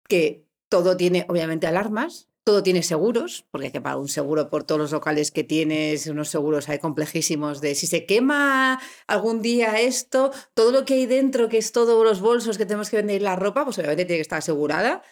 [0.08, 4.64] que todo tiene, obviamente, alarmas, todo tiene seguros, porque hay que pagar un seguro por
[4.64, 9.80] todos los locales que tienes, unos seguros hay complejísimos de si se quema algún día
[9.80, 13.22] esto, todo lo que hay dentro, que es todos los bolsos que tenemos que vender
[13.22, 15.04] la ropa, pues obviamente tiene que estar asegurada.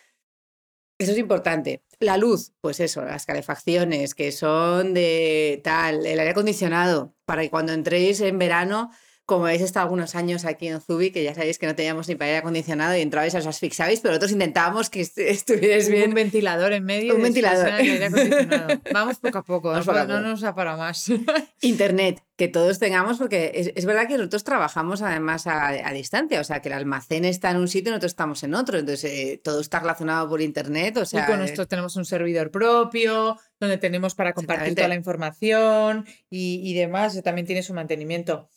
[1.00, 1.84] Eso es importante.
[2.00, 7.52] La luz, pues eso, las calefacciones, que son de tal, el aire acondicionado, para que
[7.52, 8.90] cuando entréis en verano
[9.28, 12.16] como habéis estado algunos años aquí en Zubi, que ya sabéis que no teníamos ni
[12.16, 16.12] para aire acondicionado y entrabais os asfixiabais, pero nosotros intentábamos que estuvierais bien.
[16.12, 17.14] Un ventilador en medio.
[17.14, 17.70] Un ventilador.
[18.94, 21.12] Vamos poco a poco, no, nos da para más.
[21.62, 26.62] Internet, que todos tengamos, porque es, verdad que nosotros trabajamos además a, distancia, o sea,
[26.62, 29.60] que el almacén está en un sitio y nosotros estamos en otro, entonces eh, todo
[29.60, 30.96] está relacionado por Internet.
[30.96, 34.96] O sea, y con esto tenemos un servidor propio, donde tenemos para compartir toda la
[34.96, 38.48] información y, y demás, también tiene su mantenimiento.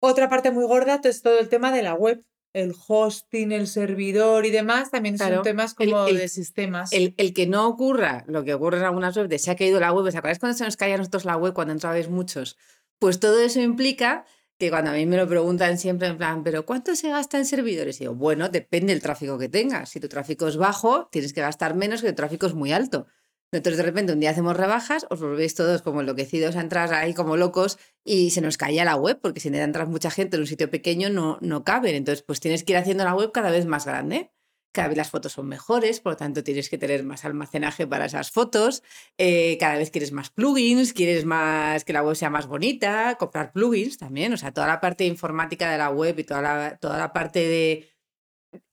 [0.00, 4.46] Otra parte muy gorda es todo el tema de la web, el hosting, el servidor
[4.46, 6.90] y demás, también son temas como de sistemas.
[6.92, 9.92] El, que no ocurra lo que ocurre en algunas webs, de se ha caído la
[9.92, 12.56] web, ¿os acordáis cuando se nos caía a nosotros la web cuando entrabais muchos?
[12.98, 14.24] Pues todo eso implica
[14.58, 17.44] que cuando a mí me lo preguntan siempre en plan, ¿pero cuánto se gasta en
[17.44, 18.00] servidores?
[18.00, 19.90] Y digo, bueno, depende del tráfico que tengas.
[19.90, 23.06] Si tu tráfico es bajo, tienes que gastar menos que el tráfico es muy alto.
[23.52, 27.14] Entonces de repente un día hacemos rebajas, os volvéis todos como enloquecidos a entrar ahí
[27.14, 30.46] como locos y se nos caía la web, porque si entras mucha gente en un
[30.46, 31.94] sitio pequeño no, no caben.
[31.94, 34.30] Entonces pues tienes que ir haciendo la web cada vez más grande.
[34.72, 38.04] cada vez las fotos son mejores, por lo tanto tienes que tener más almacenaje para
[38.06, 38.82] esas fotos,
[39.16, 43.52] eh, cada vez quieres más plugins, quieres más que la web sea más bonita, comprar
[43.52, 46.98] plugins también, o sea, toda la parte informática de la web y toda la, toda
[46.98, 47.88] la parte de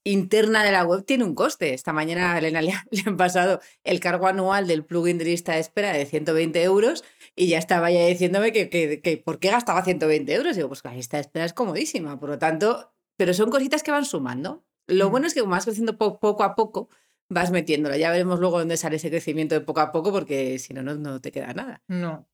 [0.04, 1.74] interna de la web tiene un coste.
[1.74, 2.72] Esta mañana a Elena le,
[3.06, 7.04] han pasado el cargo anual del plugin de lista de espera de 120 euros
[7.36, 10.52] y ya estaba ya diciéndome que, que, por qué gastaba 120 euros.
[10.52, 13.82] Y digo, pues la lista de espera es comodísima, por lo tanto, pero son cositas
[13.82, 14.64] que van sumando.
[14.86, 16.88] Lo bueno es que como vas creciendo poco a poco,
[17.28, 17.96] vas metiéndola.
[17.96, 21.20] Ya veremos luego dónde sale ese crecimiento de poco a poco, porque si no, no
[21.20, 21.82] te queda nada.
[21.88, 22.28] No.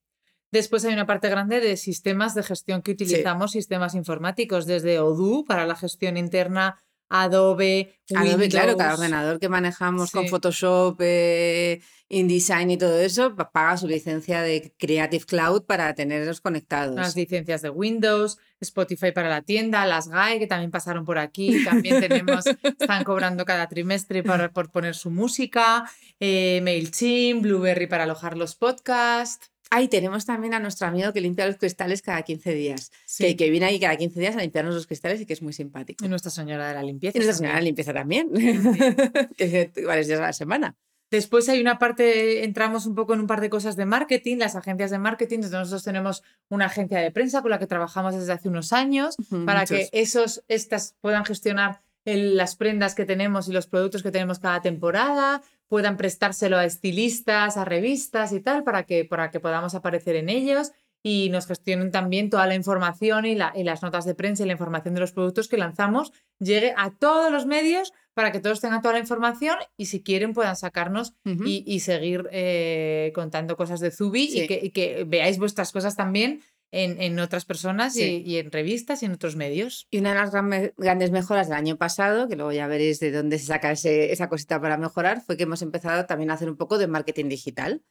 [0.53, 5.45] Después hay una parte grande de sistemas de gestión que utilizamos, sistemas informáticos, desde Odoo
[5.45, 12.71] para la gestión interna Adobe, Adobe, claro, cada ordenador que manejamos con Photoshop, eh, InDesign
[12.71, 16.95] y todo eso, paga su licencia de Creative Cloud para tenerlos conectados.
[16.95, 21.65] Las licencias de Windows, Spotify para la tienda, las GAE que también pasaron por aquí,
[21.65, 28.05] también tenemos, están cobrando cada trimestre para, por poner su música, eh, MailChimp, Blueberry para
[28.05, 29.50] alojar los podcasts.
[29.71, 32.91] Ahí tenemos también a nuestro amigo que limpia los cristales cada 15 días.
[33.17, 35.53] Que, que, viene ahí cada 15 días a limpiarnos los cristales y que es muy
[35.53, 36.05] simpático.
[36.05, 37.17] Y nuestra señora de la limpieza.
[37.17, 38.31] Y nuestra señora de la limpieza también.
[39.37, 40.77] que varios días a la semana.
[41.11, 44.55] Después hay una parte, entramos un poco en un par de cosas de marketing, las
[44.55, 45.41] agencias de marketing.
[45.41, 49.67] Nosotros tenemos una agencia de prensa con la que trabajamos desde hace unos años para
[49.67, 54.63] que esos, estas puedan gestionar las prendas que tenemos y los productos que tenemos cada
[54.63, 60.17] temporada, puedan prestárselo a estilistas, a revistas y tal, para que, para que podamos aparecer
[60.17, 64.47] en ellos y nos gestionen también toda la información y, las notas de prensa y
[64.47, 68.61] la información de los productos que lanzamos llegue a todos los medios para que todos
[68.61, 73.93] tengan toda la información y si quieren puedan sacarnos y, seguir eh, contando cosas de
[73.93, 79.13] Zubi y, que, veáis vuestras cosas también en, otras personas y, en revistas y en
[79.13, 79.87] otros medios.
[79.91, 83.39] Y una de las grandes mejoras del año pasado, que luego ya veréis de dónde
[83.39, 86.79] se saca esa cosita para mejorar, fue que hemos empezado también a hacer un poco
[86.79, 87.83] de marketing digital.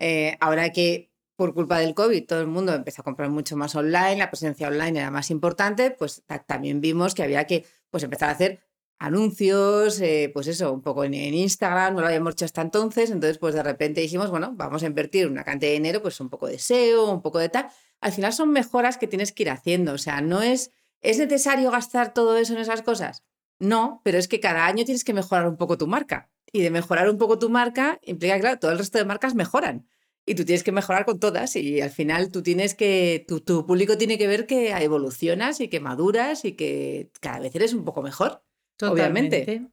[0.00, 3.76] Eh, ahora que por culpa del COVID todo el mundo empezó a comprar mucho más
[3.76, 8.30] online, la presencia online era más importante, pues también vimos que había que pues, empezar
[8.30, 8.60] a hacer
[8.98, 13.38] anuncios, eh, pues eso, un poco en, Instagram, no lo habíamos hecho hasta entonces, entonces
[13.38, 16.48] pues de repente dijimos, bueno, vamos a invertir una cantidad de dinero, pues un poco
[16.48, 17.68] de SEO, un poco de tal,
[18.00, 19.92] al final son mejoras que tienes que ir haciendo.
[19.92, 23.24] O sea, no es, ¿es necesario gastar todo eso en esas cosas?
[23.58, 26.30] No, pero es que cada año tienes que mejorar un poco tu marca.
[26.52, 29.86] Y de mejorar un poco tu marca implica, claro, todo el resto de marcas mejoran.
[30.24, 33.66] Y tú tienes que mejorar con todas y al final tú tienes que, tu, tu
[33.66, 37.84] público tiene que ver que evolucionas y que maduras y que cada vez eres un
[37.84, 38.42] poco mejor.
[38.80, 39.68] Obviamente.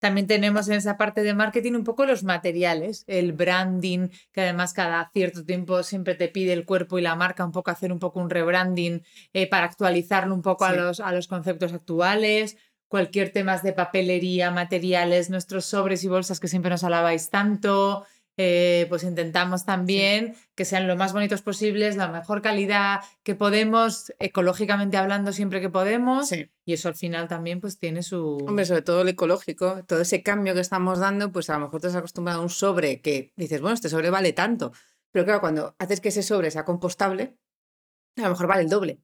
[0.00, 4.72] También tenemos en esa parte de marketing un poco los materiales, el branding, que además
[4.72, 7.98] cada cierto tiempo siempre te pide el cuerpo y la marca un poco hacer un
[7.98, 12.56] poco un rebranding eh, para actualizarlo un poco a, los, a los conceptos actuales,
[12.88, 18.04] cualquier temas de papelería, materiales, nuestros sobres y bolsas que siempre nos alabáis tanto,
[18.42, 24.14] eh, pues intentamos también que sean lo más bonitos posibles, la mejor calidad que podemos,
[24.18, 26.32] ecológicamente hablando siempre que podemos.
[26.32, 28.38] Y eso al final también pues tiene su...
[28.48, 31.82] Hombre, sobre todo el ecológico, todo ese cambio que estamos dando, pues a lo mejor
[31.82, 34.72] te has acostumbrado a un sobre que dices, bueno, este sobre vale tanto.
[35.12, 37.36] Pero claro, cuando haces que ese sobre sea compostable,
[38.16, 39.02] a lo mejor vale el doble.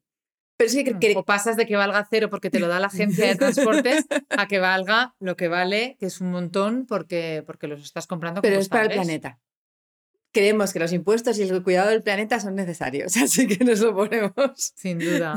[0.56, 3.26] Pero sí que, O pasas de que valga cero porque te lo da la agencia
[3.26, 7.82] de transportes a que valga lo que vale, que es un montón porque, porque los
[7.82, 8.40] estás comprando.
[8.40, 9.38] Pero es para el planeta.
[10.32, 13.94] Creemos que los impuestos y el cuidado del planeta son necesarios, así que nos lo
[13.94, 14.72] ponemos.
[14.74, 15.36] Sin duda.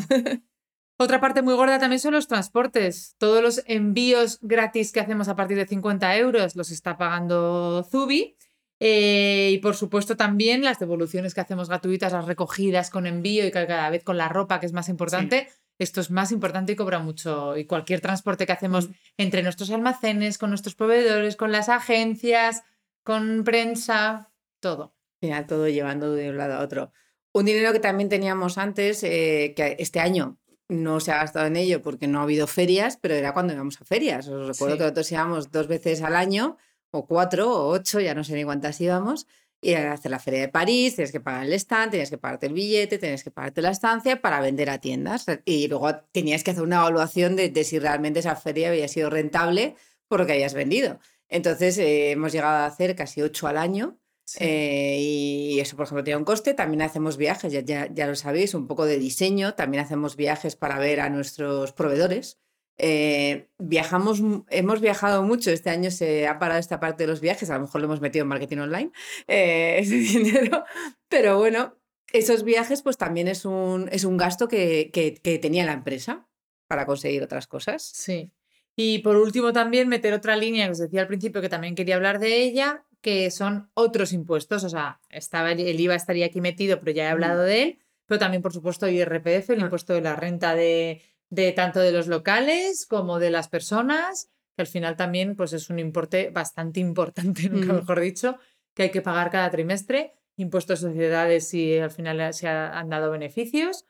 [1.02, 3.16] Otra parte muy gorda también son los transportes.
[3.18, 8.36] Todos los envíos gratis que hacemos a partir de 50 euros los está pagando Zubi.
[8.80, 13.52] Eh, y por supuesto también las devoluciones que hacemos gratuitas, las recogidas con envío y
[13.52, 15.50] cada vez con la ropa, que es más importante.
[15.78, 17.58] Esto es más importante y cobra mucho.
[17.58, 18.94] Y cualquier transporte que hacemos mm.
[19.18, 22.64] entre nuestros almacenes, con nuestros proveedores, con las agencias,
[23.04, 24.94] con prensa, todo.
[25.22, 26.92] Mira, todo llevando de un lado a otro.
[27.34, 30.38] Un dinero que también teníamos antes, eh, que este año
[30.68, 33.80] no se ha gastado en ello porque no ha habido ferias, pero era cuando íbamos
[33.82, 34.28] a ferias.
[34.28, 36.58] Os recuerdo que nosotros íbamos dos veces al año
[36.92, 39.28] o cuatro o ocho, ya no sé ni cuántas íbamos,
[39.62, 42.48] y a hacer la feria de París, tienes que pagar el stand, tienes que pagarte
[42.48, 45.26] el billete, tienes que pagarte la estancia para vender a tiendas.
[45.46, 49.76] Y luego tenías que hacer una evaluación de, si realmente esa feria había sido rentable
[50.08, 51.00] por lo que hayas vendido.
[51.28, 54.00] Entonces eh, hemos llegado a hacer casi ocho al año.
[54.40, 56.54] Eh, y eso, por ejemplo, tiene un coste.
[56.54, 59.56] También hacemos viajes, ya, ya, ya lo sabéis, un poco de diseño.
[59.56, 62.40] También hacemos viajes para ver a nuestros proveedores.
[62.82, 67.50] Eh, viajamos, hemos viajado mucho, este año se ha parado esta parte de los viajes,
[67.50, 68.92] a lo mejor lo hemos metido en marketing online,
[69.28, 70.64] eh, ese dinero,
[71.10, 71.76] pero bueno,
[72.14, 76.26] esos viajes pues también es un, es un gasto que, que, tenía la empresa
[76.68, 77.84] para conseguir otras cosas.
[77.84, 78.32] Sí.
[78.78, 81.96] Y por último también meter otra línea que os decía al principio que también quería
[81.96, 84.64] hablar de ella, que son otros impuestos.
[84.64, 87.80] O sea, estaba, el IVA estaría aquí metido, pero ya he hablado de él.
[88.06, 92.08] Pero también, por supuesto, IRPF, el impuesto de la renta de, de tanto de los
[92.08, 97.50] locales como de las personas, que al final también pues, es un importe bastante importante,
[97.50, 98.38] nunca mejor dicho,
[98.74, 100.14] que hay que pagar cada trimestre.
[100.36, 103.86] Impuestos de sociedades si al final se han dado beneficios.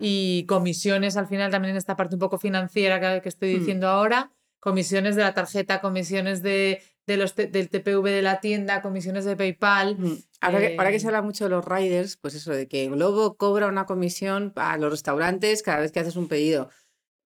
[0.00, 3.58] Y comisiones al final también en esta parte un poco financiera que, estoy mm.
[3.58, 4.30] diciendo ahora,
[4.60, 9.36] comisiones de la tarjeta, comisiones de, de los del TPV de la tienda, comisiones de
[9.36, 9.96] PayPal.
[9.98, 10.18] Mm.
[10.40, 12.88] Ahora, que, ahora que se eh habla mucho de los riders, pues eso, de que
[12.88, 16.70] Globo cobra una comisión a los restaurantes cada vez que haces un pedido.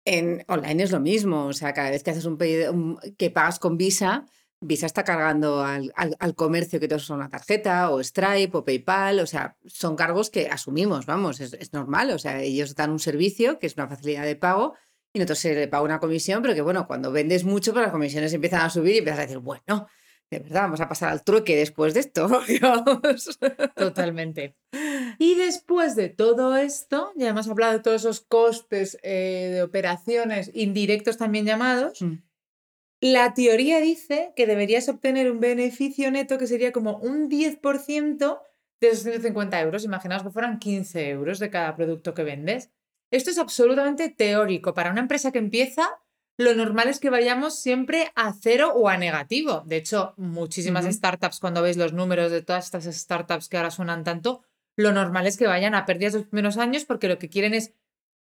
[0.05, 2.73] En online es lo mismo, o sea, cada vez que haces un pedido
[3.17, 4.25] que pagas con Visa,
[4.61, 9.19] Visa está cargando al, al, comercio que te usa una tarjeta o Stripe o PayPal,
[9.19, 12.99] o sea, son cargos que asumimos, vamos, es, es, normal, o sea, ellos dan un
[12.99, 14.75] servicio que es una facilidad de pago
[15.13, 17.91] y nosotros se le paga una comisión, pero que bueno, cuando vendes mucho, pues las
[17.91, 19.87] comisiones empiezan a subir y empiezas a decir, bueno,
[20.31, 22.27] de verdad, vamos a pasar al trueque después de esto.
[23.75, 24.55] Totalmente.
[25.17, 30.51] Y después de todo esto, ya hemos hablado de todos esos costes eh, de operaciones
[30.53, 32.01] indirectos también llamados.
[32.01, 32.15] Mm.
[32.99, 38.39] La teoría dice que deberías obtener un beneficio neto que sería como un 10%
[38.81, 39.85] de esos 150 euros.
[39.85, 42.71] Imaginaos que fueran 15 euros de cada producto que vendes.
[43.11, 44.73] Esto es absolutamente teórico.
[44.73, 45.87] Para una empresa que empieza,
[46.37, 49.63] lo normal es que vayamos siempre a cero o a negativo.
[49.65, 54.03] De hecho, muchísimas startups, cuando veis los números de todas estas startups que ahora suenan
[54.03, 54.43] tanto,
[54.75, 57.73] lo normal es que vayan a pérdidas los primeros años porque lo que quieren es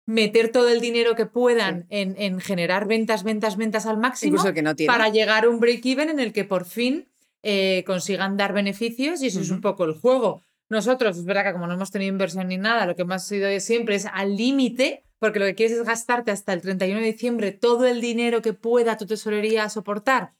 [0.05, 4.43] meter todo el dinero que puedan en, generar ventas, ventas, ventas al máximo
[4.85, 7.07] para llegar a un break-even en el que por fin
[7.41, 10.41] eh, consigan dar beneficios y eso es un poco el juego.
[10.69, 13.47] Nosotros, es verdad que como no hemos tenido inversión ni nada, lo que hemos sido
[13.59, 17.51] siempre es al límite, porque lo que quieres es gastarte hasta el 31 de diciembre
[17.53, 20.33] todo el dinero que pueda tu tesorería soportar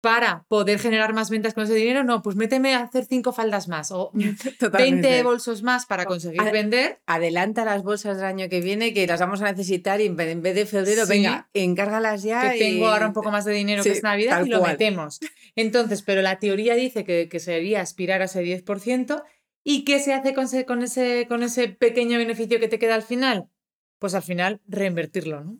[0.00, 3.66] para poder generar más ventas con ese dinero, no, pues méteme a hacer cinco faldas
[3.66, 4.12] más o
[4.72, 7.00] 20 bolsos más para conseguir vender.
[7.06, 10.54] Adelanta las bolsas del año que viene que las vamos a necesitar y en vez
[10.54, 12.52] de febrero, venga, encárgalas ya.
[12.52, 15.18] Que tengo ahora un poco más de dinero que es Navidad y lo metemos.
[15.56, 19.20] Entonces, pero la teoría dice que, que sería aspirar a ese 10%.
[19.64, 22.94] ¿Y qué se hace con ese, con, ese, con ese pequeño beneficio que te queda
[22.94, 23.48] al final?
[23.98, 25.58] Pues al final reinvertirlo, ¿no?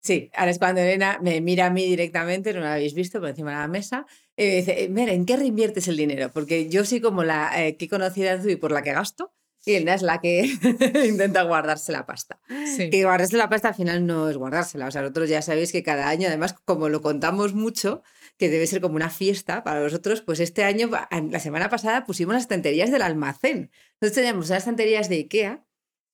[0.00, 3.28] Sí, ahora es cuando Elena me mira a mí directamente, no lo habéis visto por
[3.28, 6.30] encima de la mesa, y me dice, mira, ¿en qué reinviertes el dinero?
[6.32, 9.34] Porque yo soy como la eh, que he conocido a Zui por la que gasto,
[9.64, 10.44] y Elena es la que
[11.08, 12.38] intenta guardarse la pasta.
[12.76, 12.88] Sí.
[12.88, 14.86] Que guardarse la pasta al final no es guardársela.
[14.86, 18.04] O sea, nosotros ya sabéis que cada año, además, como lo contamos mucho,
[18.38, 22.34] que debe ser como una fiesta para nosotros, pues este año, la semana pasada, pusimos
[22.34, 23.72] las estanterías del almacén.
[23.94, 25.65] Entonces teníamos unas estanterías de IKEA,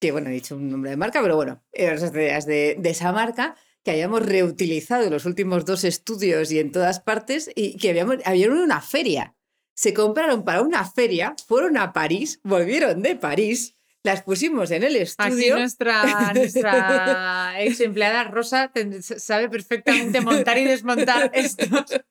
[0.03, 3.55] que bueno, he dicho un nombre de marca, pero bueno, estanterías de, de esa marca
[3.85, 8.17] que habíamos reutilizado en los últimos dos estudios y en todas partes y que habíamos,
[8.25, 9.37] habían una feria.
[9.73, 14.97] Se compraron para una feria, fueron a París, volvieron de París, las pusimos en el
[14.97, 15.55] estudio.
[15.55, 18.71] Aquí nuestra, nuestra ex empleada Rosa
[19.17, 21.63] sabe perfectamente montar y desmontar esto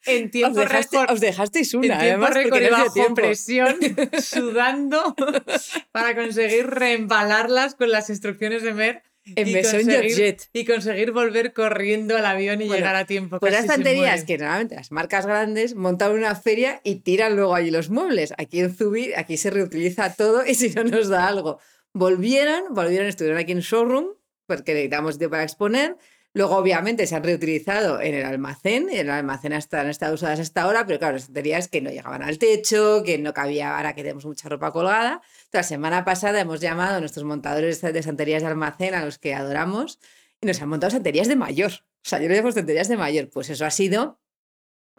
[0.06, 3.76] en tiempo os dejaste, Os dejasteis una, en tiempo además, récord y bajo presión,
[4.22, 5.14] sudando,
[5.92, 12.16] para conseguir reembalarlas con las instrucciones de Mer en y conseguir, y conseguir volver corriendo
[12.16, 13.38] al avión y llegar a tiempo.
[13.38, 17.70] Pues las estanterías que normalmente las marcas grandes montan una feria y tiran luego allí
[17.70, 18.34] los muebles.
[18.36, 21.60] Aquí en Zubi, aquí se reutiliza todo y si no nos da algo.
[21.94, 24.14] Volvieron, volvieron, estuvieron aquí en showroom
[24.46, 25.96] porque necesitamos tiempo para exponer.
[26.34, 28.88] Luego, obviamente, se han reutilizado en el almacén.
[28.90, 32.22] En el almacén han estado usadas hasta ahora, pero claro, las estanterías que no llegaban
[32.22, 35.20] al techo, que no cabía, ahora que tenemos mucha ropa colgada.
[35.52, 39.34] La semana pasada hemos llamado a nuestros montadores de estanterías de almacén, a los que
[39.34, 39.98] adoramos,
[40.40, 41.72] y nos han montado estanterías de mayor.
[41.72, 43.28] O sea, yo le llamo estanterías de mayor.
[43.28, 44.18] Pues eso ha sido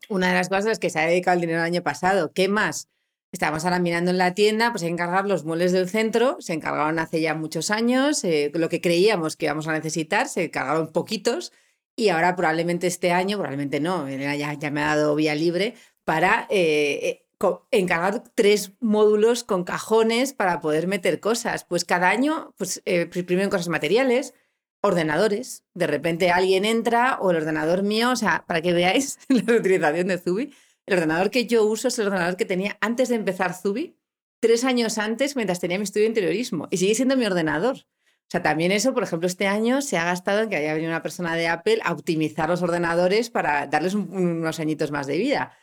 [0.10, 2.32] una de las cosas que se ha dedicado el dinero el año pasado.
[2.34, 2.90] ¿Qué más?
[3.34, 7.20] Estábamos ahora mirando en la tienda, pues encargar los muebles del centro, se encargaron hace
[7.20, 11.52] ya muchos años, eh, lo que creíamos que íbamos a necesitar, se encargaron poquitos
[11.96, 16.46] y ahora probablemente este año, probablemente no, ya, ya me ha dado vía libre para
[16.52, 21.64] eh, eh, encargar tres módulos con cajones para poder meter cosas.
[21.64, 24.36] Pues cada año, pues primero en cosas materiales,
[24.82, 25.64] ordenadores.
[25.74, 30.08] De repente alguien entra o el ordenador mío, o sea, para que veáis la utilización
[30.08, 30.54] de Zubi,
[30.86, 33.98] el ordenador que yo uso es el ordenador que tenía antes de empezar Zubi,
[34.40, 36.68] tres años antes, mientras tenía mi estudio de interiorismo.
[36.70, 37.78] Y sigue siendo mi ordenador.
[37.78, 40.92] O sea, también eso, por ejemplo, este año se ha gastado en que haya venido
[40.92, 45.56] una persona de Apple a optimizar los ordenadores para darles unos añitos más de vida.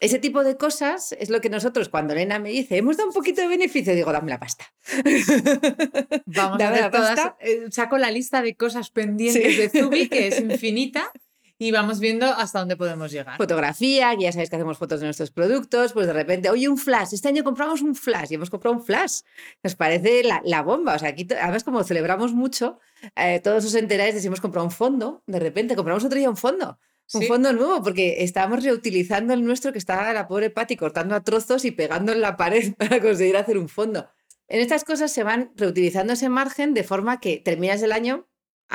[0.00, 3.14] Ese tipo de cosas es lo que nosotros, cuando Elena me dice, hemos dado un
[3.14, 4.64] poquito de beneficio, digo, dame la pasta.
[6.26, 7.20] Vamos a ver todas.
[7.40, 11.10] Eh, saco la lista de cosas pendientes de Zubi, que es infinita,
[11.58, 13.36] y vamos viendo hasta dónde podemos llegar.
[13.36, 16.76] Fotografía, que ya sabéis que hacemos fotos de nuestros productos, pues de repente, oye, un
[16.78, 19.20] flash, este año compramos un flash y hemos comprado un flash.
[19.62, 20.94] Nos parece la, la bomba.
[20.94, 22.78] O sea, aquí además como celebramos mucho,
[23.16, 26.28] eh, todos os enteráis de si hemos comprado un fondo, de repente compramos otro día
[26.30, 26.78] un fondo.
[27.12, 27.26] Un Sí.
[27.28, 31.66] fondo nuevo, porque estábamos reutilizando el nuestro que estaba la pobre Patti cortando a trozos
[31.66, 34.08] y pegando en la pared para conseguir hacer un fondo.
[34.48, 38.26] En estas cosas se van reutilizando ese margen de forma que terminas el año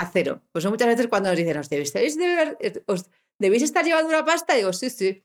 [0.02, 0.42] a cero.
[0.52, 3.06] Pues son muchas veces cuando nos dicen, ¿os debéis, debéis de ver- eh, os
[3.40, 4.56] debéis estar llevando una pasta?
[4.56, 5.24] Digo, sí, sí.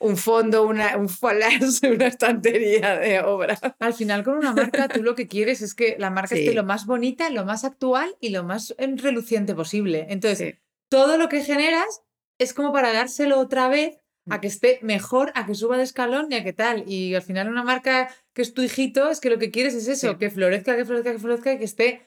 [0.00, 3.56] Un fondo, una, un flash, una estantería de obra.
[3.78, 6.42] Al final, con una marca, tú lo que quieres es que la marca Sí.
[6.42, 10.06] esté lo más bonita, lo más actual y lo más em, reluciente posible.
[10.08, 10.60] Entonces, Sí.
[10.90, 12.02] todo lo que generas
[12.38, 13.98] es como para dárselo otra vez
[14.28, 16.82] a que esté mejor, a que suba de escalón y a que tal.
[16.88, 19.86] Y al final, una marca que es tu hijito, es que lo que quieres es
[19.86, 20.18] eso, Sí.
[20.18, 22.05] que florezca, que florezca, que florezca y que esté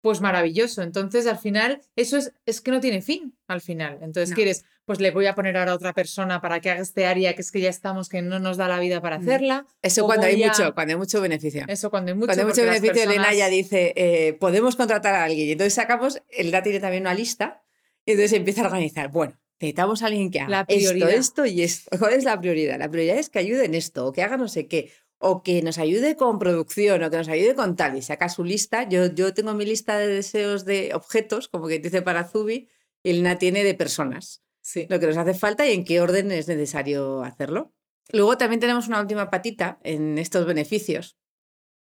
[0.00, 0.82] pues maravilloso.
[0.82, 3.98] Entonces, al final, eso es, es que no tiene fin, al final.
[4.00, 4.36] Entonces, No.
[4.36, 7.34] quieres, pues le voy a poner ahora a otra persona para que haga este área
[7.34, 9.22] que es que ya estamos, que no nos da la vida para Mm.
[9.22, 9.66] hacerla.
[9.82, 11.64] Eso cuando hay mucho, cuando hay mucho beneficio.
[11.68, 12.26] Eso cuando hay mucho.
[12.26, 15.48] Cuando hay mucho beneficio, Elena personas- ya dice, eh, podemos contratar a alguien.
[15.48, 17.62] Y entonces sacamos, Elena tiene también una lista,
[18.06, 19.10] y entonces empieza a organizar.
[19.10, 21.90] Bueno, necesitamos a alguien que haga La esto, esto y esto.
[21.98, 22.78] ¿Cuál es la prioridad?
[22.78, 25.62] La prioridad es que ayude en esto, o que haga no sé qué, o que
[25.62, 27.96] nos ayude con producción, o que nos ayude con tal.
[27.96, 28.88] Y saca su lista.
[28.88, 32.68] Yo, yo tengo mi lista de deseos de objetos, como que dice para Zubi,
[33.02, 34.86] y Elena tiene de personas Sí.
[34.90, 37.72] lo que nos hace falta y en qué orden es necesario hacerlo.
[38.12, 41.16] Luego también tenemos una última patita en estos beneficios.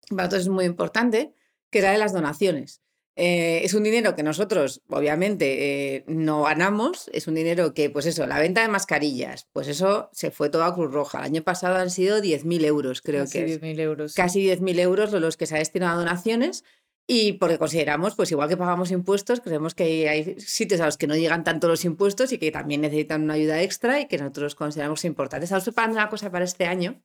[0.09, 1.33] Para nosotros es muy importante,
[1.71, 2.83] que es la de las donaciones.
[3.19, 7.09] Eh, es un dinero que nosotros, obviamente, eh, no ganamos.
[7.15, 10.65] Es un dinero que, pues eso, la venta de mascarillas, pues eso se fue todo
[10.65, 11.21] a Cruz Roja.
[11.21, 14.15] El año pasado han sido 10.000 euros, creo Casi que es 10.000 euros.
[14.15, 16.65] casi 10.000 euros los que se ha destinado a donaciones
[17.07, 20.99] y porque consideramos, pues igual que pagamos impuestos, creemos que hay, hay sitios a los
[20.99, 24.19] que no llegan tanto los impuestos y que también necesitan una ayuda extra y que
[24.19, 25.45] nosotros consideramos importante.
[25.45, 27.01] Estamos preparando una cosa para este año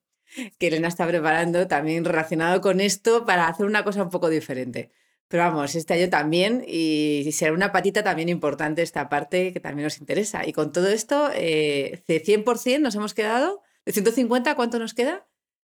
[0.57, 4.89] que Elena está preparando también relacionado con esto para hacer una cosa un poco diferente.
[5.31, 9.85] Pero vamos, este año también y será una patita también importante esta parte que también
[9.85, 10.45] nos interesa.
[10.45, 15.25] Y con todo esto, eh, de 100% nos hemos quedado, de 150, ¿cuánto nos queda?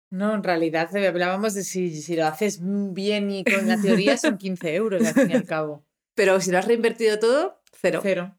[0.09, 4.17] No, en realidad eh, hablábamos de si, si lo haces bien y con la teoría
[4.17, 5.85] son 15 euros al fin y al cabo.
[6.13, 8.01] Pero si lo has reinvertido todo, cero.
[8.03, 8.37] Cero.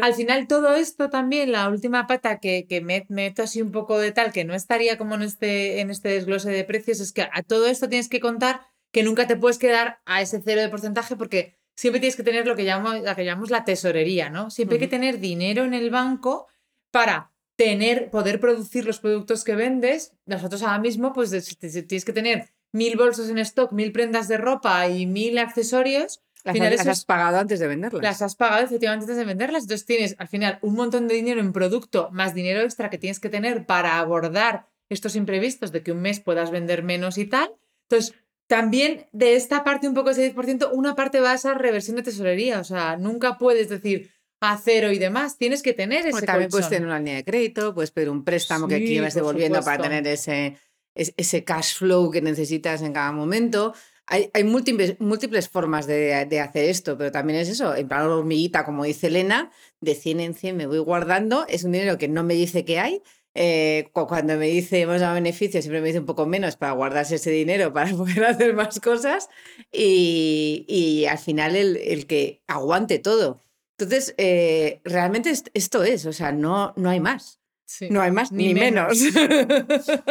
[0.00, 3.98] Al final todo esto también, la última pata que, que me meto así un poco
[3.98, 7.22] de tal, que no estaría como en este, en este desglose de precios, es que
[7.22, 10.68] a todo esto tienes que contar que nunca te puedes quedar a ese cero de
[10.68, 14.50] porcentaje porque siempre tienes que tener lo que llamamos, la que llamamos la tesorería, ¿no?
[14.50, 16.46] Siempre hay que tener dinero en el banco
[16.90, 20.12] para tener, poder producir los productos que vendes.
[20.26, 24.88] Nosotros ahora mismo, pues tienes que tener mil bolsos en stock, mil prendas de ropa
[24.88, 26.20] y mil accesorios.
[26.42, 28.02] Las, final las es- has pagado antes de venderlas.
[28.02, 29.64] Las has pagado efectivamente antes de venderlas.
[29.64, 33.20] Entonces tienes al final un montón de dinero en producto más dinero extra que tienes
[33.20, 37.52] que tener para abordar estos imprevistos de que un mes puedas vender menos y tal.
[37.88, 38.14] Entonces,
[38.50, 42.02] también de esta parte, un poco ese 10%, una parte va a esa reversión de
[42.02, 42.58] tesorería.
[42.58, 45.38] O sea, nunca puedes decir a cero y demás.
[45.38, 48.24] Tienes que tener ese Bueno, también puedes tener una línea de crédito, puedes pedir un
[48.24, 50.56] préstamo que aquí vas devolviendo para tener ese,
[50.96, 53.72] es- ese cash flow que necesitas en cada momento.
[54.06, 58.02] Hay, hay múltiples, múltiples formas de, de hacer esto, pero también es eso, en plan
[58.08, 62.08] hormiguita, como dice Elena, de 100 en 100 me voy guardando, es un dinero que
[62.08, 63.02] no me dice que hay.
[63.34, 66.72] Eh, cu- cuando me dice hemos dado beneficios, siempre me dice un poco menos para
[66.72, 69.28] guardarse ese dinero para poder hacer más cosas
[69.72, 73.40] y, y al final el, el que aguante todo.
[73.78, 77.38] Entonces, eh, realmente est- esto es, o sea, no, no hay más.
[77.64, 77.88] Sí.
[77.88, 78.98] No hay más ni, Ni menos.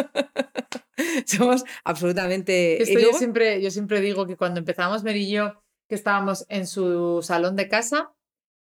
[1.25, 2.81] Somos absolutamente...
[2.81, 6.67] Esto yo, siempre, yo siempre digo que cuando empezamos Mer y yo, que estábamos en
[6.67, 8.11] su salón de casa,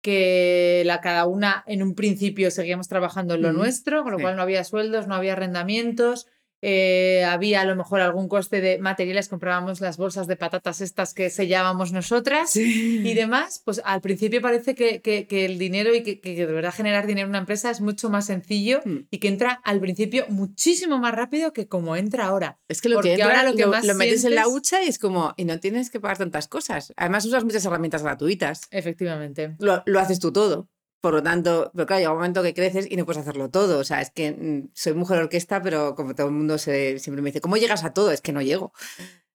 [0.01, 4.23] que la cada una en un principio seguíamos trabajando en lo nuestro, con lo sí.
[4.23, 6.27] cual no había sueldos, no había arrendamientos,
[6.61, 11.13] eh, había a lo mejor algún coste de materiales, comprábamos las bolsas de patatas estas
[11.13, 16.03] que sellábamos nosotras y demás, pues al principio parece que, que- que el dinero y
[16.03, 18.97] que, que de verdad generar dinero en una empresa es mucho más sencillo Mm.
[19.09, 22.59] y que entra al principio muchísimo más rápido que como entra ahora.
[22.67, 24.47] Es que lo Porque que entra, ahora lo lo, que más lo metes en la
[24.47, 26.93] hucha y es como, y no tienes que pagar tantas cosas.
[26.97, 28.61] Además usas muchas herramientas gratuitas.
[28.71, 29.55] Efectivamente.
[29.59, 30.67] Lo, lo haces tú todo.
[31.01, 33.79] Por lo tanto, pero claro, llega un momento que creces y no puedes hacerlo todo.
[33.79, 37.21] O sea, es que mm, soy mujer orquesta, pero como todo el mundo se, siempre
[37.23, 38.11] me dice, ¿cómo llegas a todo?
[38.11, 38.71] Es que no llego.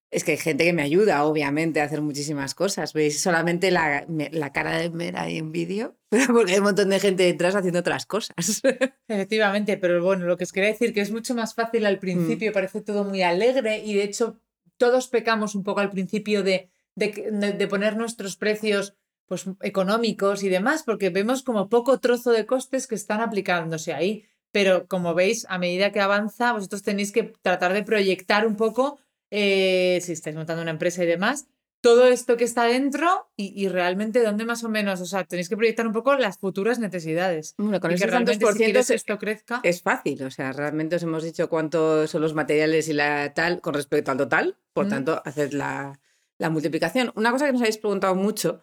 [0.09, 2.93] Es que hay gente que me ayuda, obviamente, a hacer muchísimas cosas.
[2.93, 6.89] Veis solamente la, la cara de Mera ahí en vídeo, pero porque hay un montón
[6.91, 8.37] de gente detrás haciendo otras cosas.
[9.09, 12.53] Efectivamente, pero bueno, lo que os quería decir que es mucho más fácil al principio,
[12.53, 14.39] parece todo muy alegre y de hecho
[14.77, 18.95] todos pecamos un poco al principio de- de poner nuestros precios
[19.27, 24.25] pues, económicos y demás, porque vemos como poco trozo de costes que están aplicándose ahí.
[24.53, 28.99] Pero como veis, a medida que avanza, vosotros tenéis que tratar de proyectar un poco,
[29.31, 31.47] eh, si estáis montando una empresa y demás,
[31.87, 35.57] todo esto que está dentro y, realmente dónde más o menos, o sea, tenéis que
[35.57, 37.55] proyectar un poco las futuras necesidades.
[37.59, 39.61] Bueno, con esos tantos por ciento esto crezca.
[39.63, 43.61] Es fácil, o sea, realmente os hemos dicho cuántos son los materiales y la tal
[43.61, 46.01] con respecto al total, por tanto, haced la,
[46.39, 47.13] la, multiplicación.
[47.15, 48.63] Una cosa que nos habéis preguntado mucho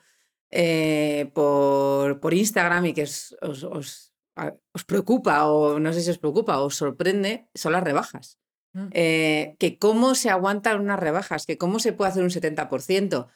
[0.56, 6.20] eh, por, por, Instagram y que os, os, os, preocupa, o no sé si os
[6.20, 8.38] preocupa, o os sorprende, son las rebajas.
[8.74, 8.88] Mm.
[8.92, 13.28] Eh, que cómo se aguantan unas rebajas, que cómo se puede hacer un 70%.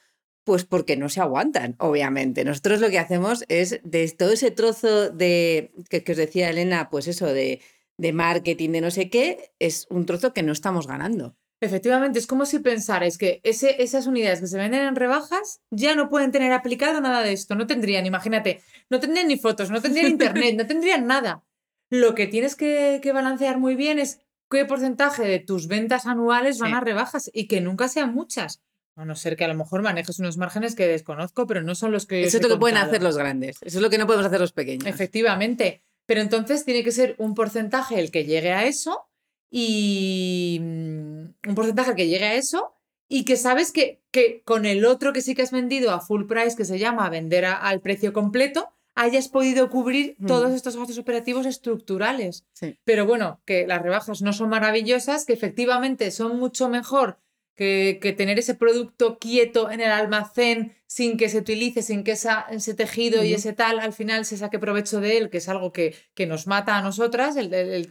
[0.43, 2.45] Pues porque no se aguantan, obviamente.
[2.45, 7.07] Nosotros lo que hacemos es de todo ese trozo de que, os decía Elena, pues
[7.07, 7.59] eso, de,
[7.97, 11.35] de marketing, de no sé qué, es un trozo que no estamos ganando.
[11.59, 15.95] Efectivamente, es como si pensarais que ese, esas unidades que se venden en rebajas ya
[15.95, 17.55] no pueden tener aplicado nada de esto.
[17.55, 21.43] No tendrían, imagínate, no tendrían ni fotos, no tendrían internet, no tendrían nada.
[21.89, 24.19] Lo que tienes que, que balancear muy bien es
[24.51, 28.61] qué porcentaje de tus ventas anuales van a rebajas y que nunca sean muchas.
[28.95, 31.91] A no ser que a lo mejor manejes unos márgenes que desconozco, pero no son
[31.91, 32.23] los que.
[32.23, 33.57] Eso es lo que pueden hacer los grandes.
[33.61, 34.87] Eso es lo que no podemos hacer los pequeños.
[34.87, 35.83] Efectivamente.
[36.07, 39.07] Pero entonces tiene que ser un porcentaje el que llegue a eso
[39.49, 40.59] y.
[40.61, 42.73] Mm, un porcentaje que llegue a eso
[43.07, 46.25] y que sabes que, que con el otro que sí que has vendido a full
[46.25, 51.45] price, que se llama vender al precio completo, hayas podido cubrir todos estos gastos operativos
[51.45, 52.45] estructurales.
[52.83, 57.19] Pero bueno, que las rebajas no son maravillosas, que efectivamente son mucho mejor
[57.57, 62.11] que, que, tener ese producto quieto en el almacén sin que se utilice, sin que
[62.11, 65.73] ese tejido y ese tal al final se saque provecho de él, que es algo
[65.73, 67.89] que, que nos mata a nosotras, el, el,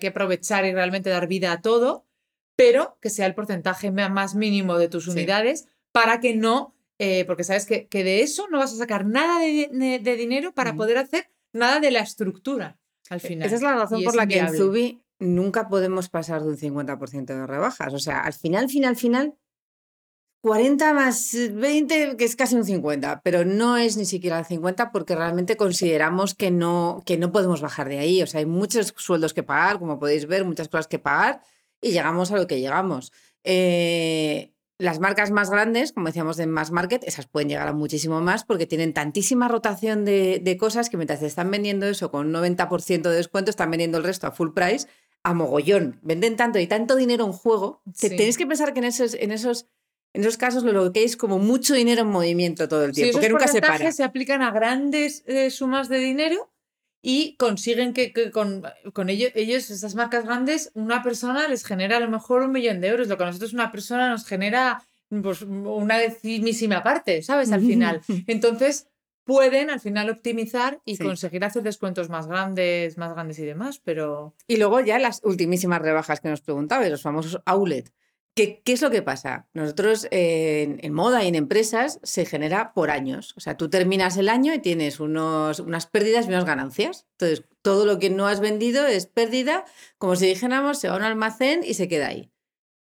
[0.00, 2.06] que aprovechar y realmente dar vida a todo,
[2.56, 7.44] pero que sea el porcentaje más mínimo de tus unidades para que no eh, porque
[7.44, 10.96] sabes que, que, de eso no vas a sacar nada de, de, dinero para poder
[10.96, 12.78] hacer nada de la estructura
[13.10, 13.46] al e, final.
[13.46, 17.26] Esa es la razón por la que en Zubi nunca podemos pasar de un 50%
[17.26, 17.92] de rebajas.
[17.92, 19.34] O sea, al final, final, final,
[20.42, 24.92] 40 más 20, que es casi un 50, pero no es ni siquiera el 50
[24.92, 28.22] porque realmente consideramos que no, que no podemos bajar de ahí.
[28.22, 31.40] O sea, hay muchos sueldos que pagar, como podéis ver, muchas cosas que pagar
[31.80, 33.10] y llegamos a lo que llegamos.
[33.42, 38.20] Eh, las marcas más grandes, como decíamos de Mass Market, esas pueden llegar a muchísimo
[38.20, 43.02] más porque tienen tantísima rotación de, cosas que mientras están vendiendo eso con un 90%
[43.02, 44.88] de descuento, están vendiendo el resto a full price
[45.24, 45.98] a mogollón.
[46.02, 49.32] Venden tanto y tanto dinero en juego que tenéis que pensar que en esos, en
[49.32, 49.66] esos,
[50.12, 53.30] en esos casos lo que es como mucho dinero en movimiento todo el tiempo, que
[53.30, 53.90] nunca se para.
[53.90, 56.52] se aplican a grandes eh, sumas de dinero
[57.02, 58.62] y consiguen que, con,
[58.92, 62.80] con ellos, ellos, estas marcas grandes, una persona les genera a lo mejor un millón
[62.80, 67.50] de euros, lo que a nosotros una persona nos genera pues, una decimísima parte, ¿sabes?
[67.50, 68.02] Al final.
[68.26, 68.88] Entonces,
[69.24, 74.34] pueden al final optimizar y conseguir hacer descuentos más grandes, más grandes y demás, pero...
[74.46, 77.92] Y luego ya las ultimísimas rebajas que nos preguntabais, los famosos outlet.
[78.36, 79.48] ¿Qué, ¿Qué, es lo que pasa?
[79.54, 83.32] Nosotros en, moda y en empresas se genera por años.
[83.36, 87.06] O sea, tú terminas el año y tienes unos, unas pérdidas y unas ganancias.
[87.12, 89.64] Entonces, todo lo que no has vendido es pérdida,
[89.98, 92.32] como si dijéramos, se va a un almacén y se queda ahí.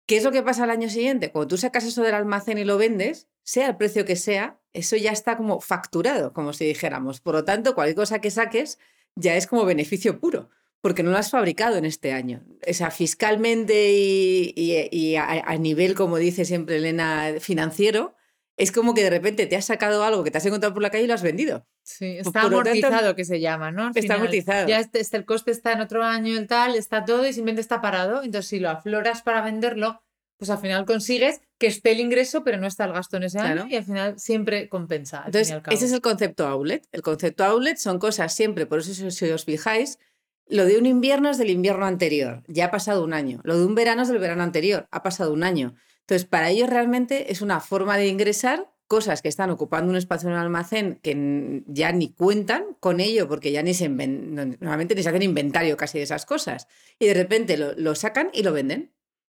[0.07, 1.33] ¿Qué es lo que pasa al año siguiente?
[1.33, 4.97] Cuando tú sacas eso del almacén y lo vendes, sea el precio que sea, eso
[4.97, 7.21] ya está como facturado, como si dijéramos.
[7.21, 8.79] Por lo tanto, cualquier cosa que saques
[9.15, 10.51] ya es como beneficio puro
[10.81, 12.43] porque no lo has fabricado en este año.
[12.69, 18.15] O sea, fiscalmente y, a, nivel, como dice siempre Elena, financiero,
[18.57, 20.91] es como que de repente te has sacado algo que te has encontrado por la
[20.91, 21.67] calle y lo has vendido.
[21.83, 23.91] Sí, está amortizado que se llama, ¿no?
[23.95, 24.69] está amortizado.
[24.69, 27.61] Ya este, este, el coste está en otro año, el tal, está todo y simplemente
[27.61, 28.23] está parado.
[28.23, 30.03] Entonces, si lo afloras para venderlo,
[30.39, 33.39] pues al final consigues que esté el ingreso, pero no está el gasto en ese
[33.39, 35.25] año y al final siempre compensa.
[35.27, 36.87] Entonces, ese es el concepto outlet.
[36.93, 39.99] El concepto outlet son cosas siempre, por eso si os fijáis,
[40.47, 43.41] lo de un invierno es del invierno anterior, ya ha pasado un año.
[43.45, 45.75] Lo de un verano es del verano anterior, ha pasado un año.
[46.01, 50.29] Entonces, para ellos realmente es una forma de ingresar cosas que están ocupando un espacio
[50.29, 55.03] en un almacén que ya ni cuentan con ello, porque ya ni se normalmente ni
[55.03, 56.67] se hacen inventario casi de esas cosas.
[56.99, 58.91] Y de repente lo, sacan y lo venden.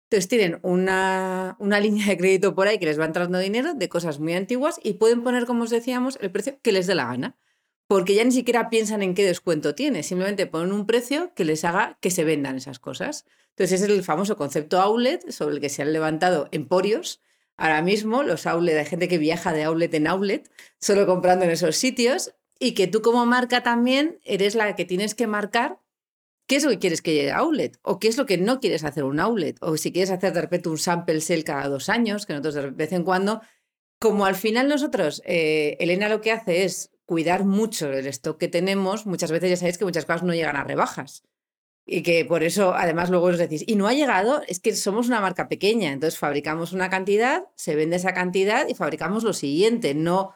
[0.10, 3.90] Entonces tienen una, una, línea de crédito por ahí que les va entrando dinero de
[3.90, 7.08] cosas muy antiguas y pueden poner, como os decíamos, el precio que les dé la
[7.08, 7.38] gana
[7.88, 11.64] porque ya ni siquiera piensan en qué descuento tiene, simplemente ponen un precio que les
[11.64, 13.26] haga que se vendan esas cosas.
[13.50, 17.22] Entonces ese es el famoso concepto outlet sobre el que se han levantado emporios.
[17.56, 21.52] Ahora mismo los outlet, hay gente que viaja de outlet en outlet, solo comprando en
[21.52, 25.80] esos sitios, y que tú como marca también eres la que tienes que marcar
[26.48, 28.60] qué es lo que quieres que llegue a outlet, o qué es lo que no
[28.60, 31.90] quieres hacer un outlet, o si quieres hacer de repente un sample sale cada dos
[31.90, 33.42] años, que nosotros de vez en cuando
[34.00, 38.48] como al final nosotros, eh, Elena lo que hace es cuidar mucho el stock que
[38.48, 41.24] tenemos, muchas veces ya sabéis que muchas cosas no llegan a rebajas.
[41.90, 45.08] Y que por eso, además, luego os decís, y no ha llegado, es que somos
[45.08, 49.96] una marca pequeña, entonces fabricamos una cantidad, se vende esa cantidad y fabricamos lo siguiente.
[49.96, 50.34] No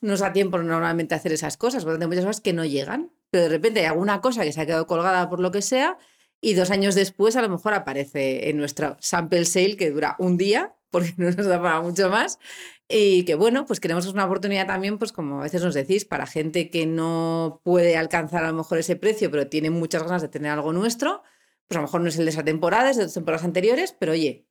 [0.00, 3.12] nos da tiempo normalmente a hacer esas cosas, porque hay muchas cosas que no llegan,
[3.36, 5.98] pero de repente hay alguna cosa que se ha quedado colgada por lo que sea
[6.40, 10.38] y dos años después a lo mejor aparece en nuestro sample sale que dura un
[10.38, 12.38] día, porque no nos da para mucho más.
[12.88, 16.24] Y que bueno, pues queremos una oportunidad también, pues como a veces nos decís, para
[16.24, 20.28] gente que no puede alcanzar a lo mejor ese precio, pero tiene muchas ganas de
[20.28, 21.22] tener algo nuestro,
[21.68, 24.12] pues a lo mejor no es el de esa temporada, es de temporadas anteriores, pero
[24.12, 24.46] oye,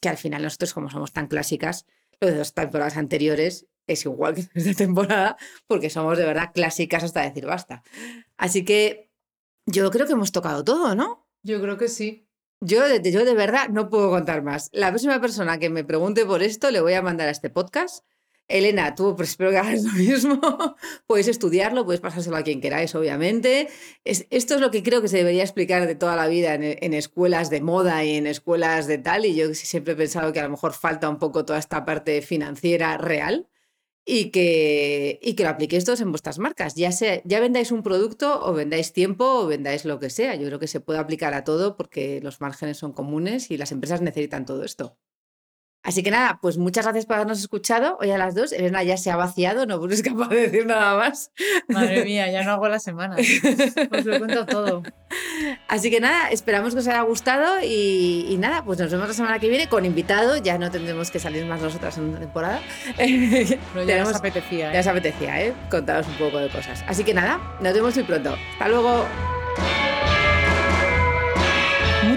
[0.00, 1.84] que al final nosotros como somos tan clásicas,
[2.20, 5.36] lo de las temporadas anteriores es igual que esta temporada,
[5.66, 7.82] porque somos de verdad clásicas hasta decir basta.
[8.36, 9.10] Así que
[9.66, 11.28] yo creo que hemos tocado todo, ¿no?
[11.42, 12.26] Yo creo que sí.
[12.60, 14.68] Yo yo de verdad no puedo contar más.
[14.72, 18.04] La próxima persona que me pregunte por esto le voy a mandar a este podcast.
[18.48, 20.40] Elena, tú pues espero que hagas lo mismo.
[21.06, 23.68] Podéis estudiarlo, podéis pasárselo a quien queráis, obviamente.
[24.04, 26.64] Es, esto es lo que creo que se debería explicar de toda la vida en,
[26.64, 29.24] en, escuelas de moda y en escuelas de tal.
[29.24, 32.22] Y yo siempre he pensado que a lo mejor falta un poco toda esta parte
[32.22, 33.48] financiera real
[34.04, 36.74] y que, y que lo apliquéis todos en vuestras marcas.
[36.74, 40.34] Ya, sea, ya vendáis un producto o vendáis tiempo o vendáis lo que sea.
[40.36, 43.72] Yo creo que se puede aplicar a todo porque los márgenes son comunes y las
[43.72, 44.98] empresas necesitan todo esto.
[45.82, 48.52] Así que nada, pues muchas gracias por habernos escuchado hoy a las dos.
[48.52, 51.32] Elena ya se ha vaciado, no es capaz de decir nada más.
[51.68, 53.16] Madre mía, ya no hago la semana.
[53.16, 54.82] Os lo cuento todo.
[55.68, 59.38] Así que nada, esperamos que os haya gustado y, nada, pues nos vemos la semana
[59.38, 60.36] que viene con invitado.
[60.36, 62.60] Ya no tendremos que salir más nosotras en una temporada.
[63.74, 64.70] No, ya os apetecía.
[64.70, 64.74] ¿eh?
[64.74, 65.54] Ya os apetecía, ¿eh?
[65.70, 66.84] Contaros un poco de cosas.
[66.86, 68.36] Así que nada, nos vemos muy pronto.
[68.52, 69.39] Hasta luego.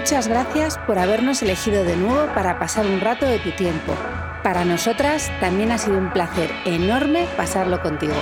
[0.04, 3.94] Muchas gracias por habernos elegido de nuevo para pasar un rato de tu tiempo.
[4.42, 8.12] Para nosotras también ha sido un placer enorme pasarlo contigo.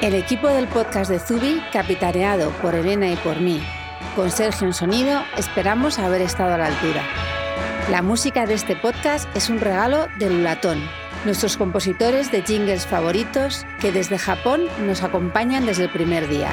[0.00, 3.60] El equipo del podcast de Zubi, capitaneado por Elena y por mí,
[4.14, 7.02] con Sergio en sonido, esperamos haber estado a la altura.
[7.90, 10.88] La música de este podcast es un regalo de Lulatón,
[11.24, 16.52] nuestros compositores de jingles favoritos que desde Japón nos acompañan desde el primer día.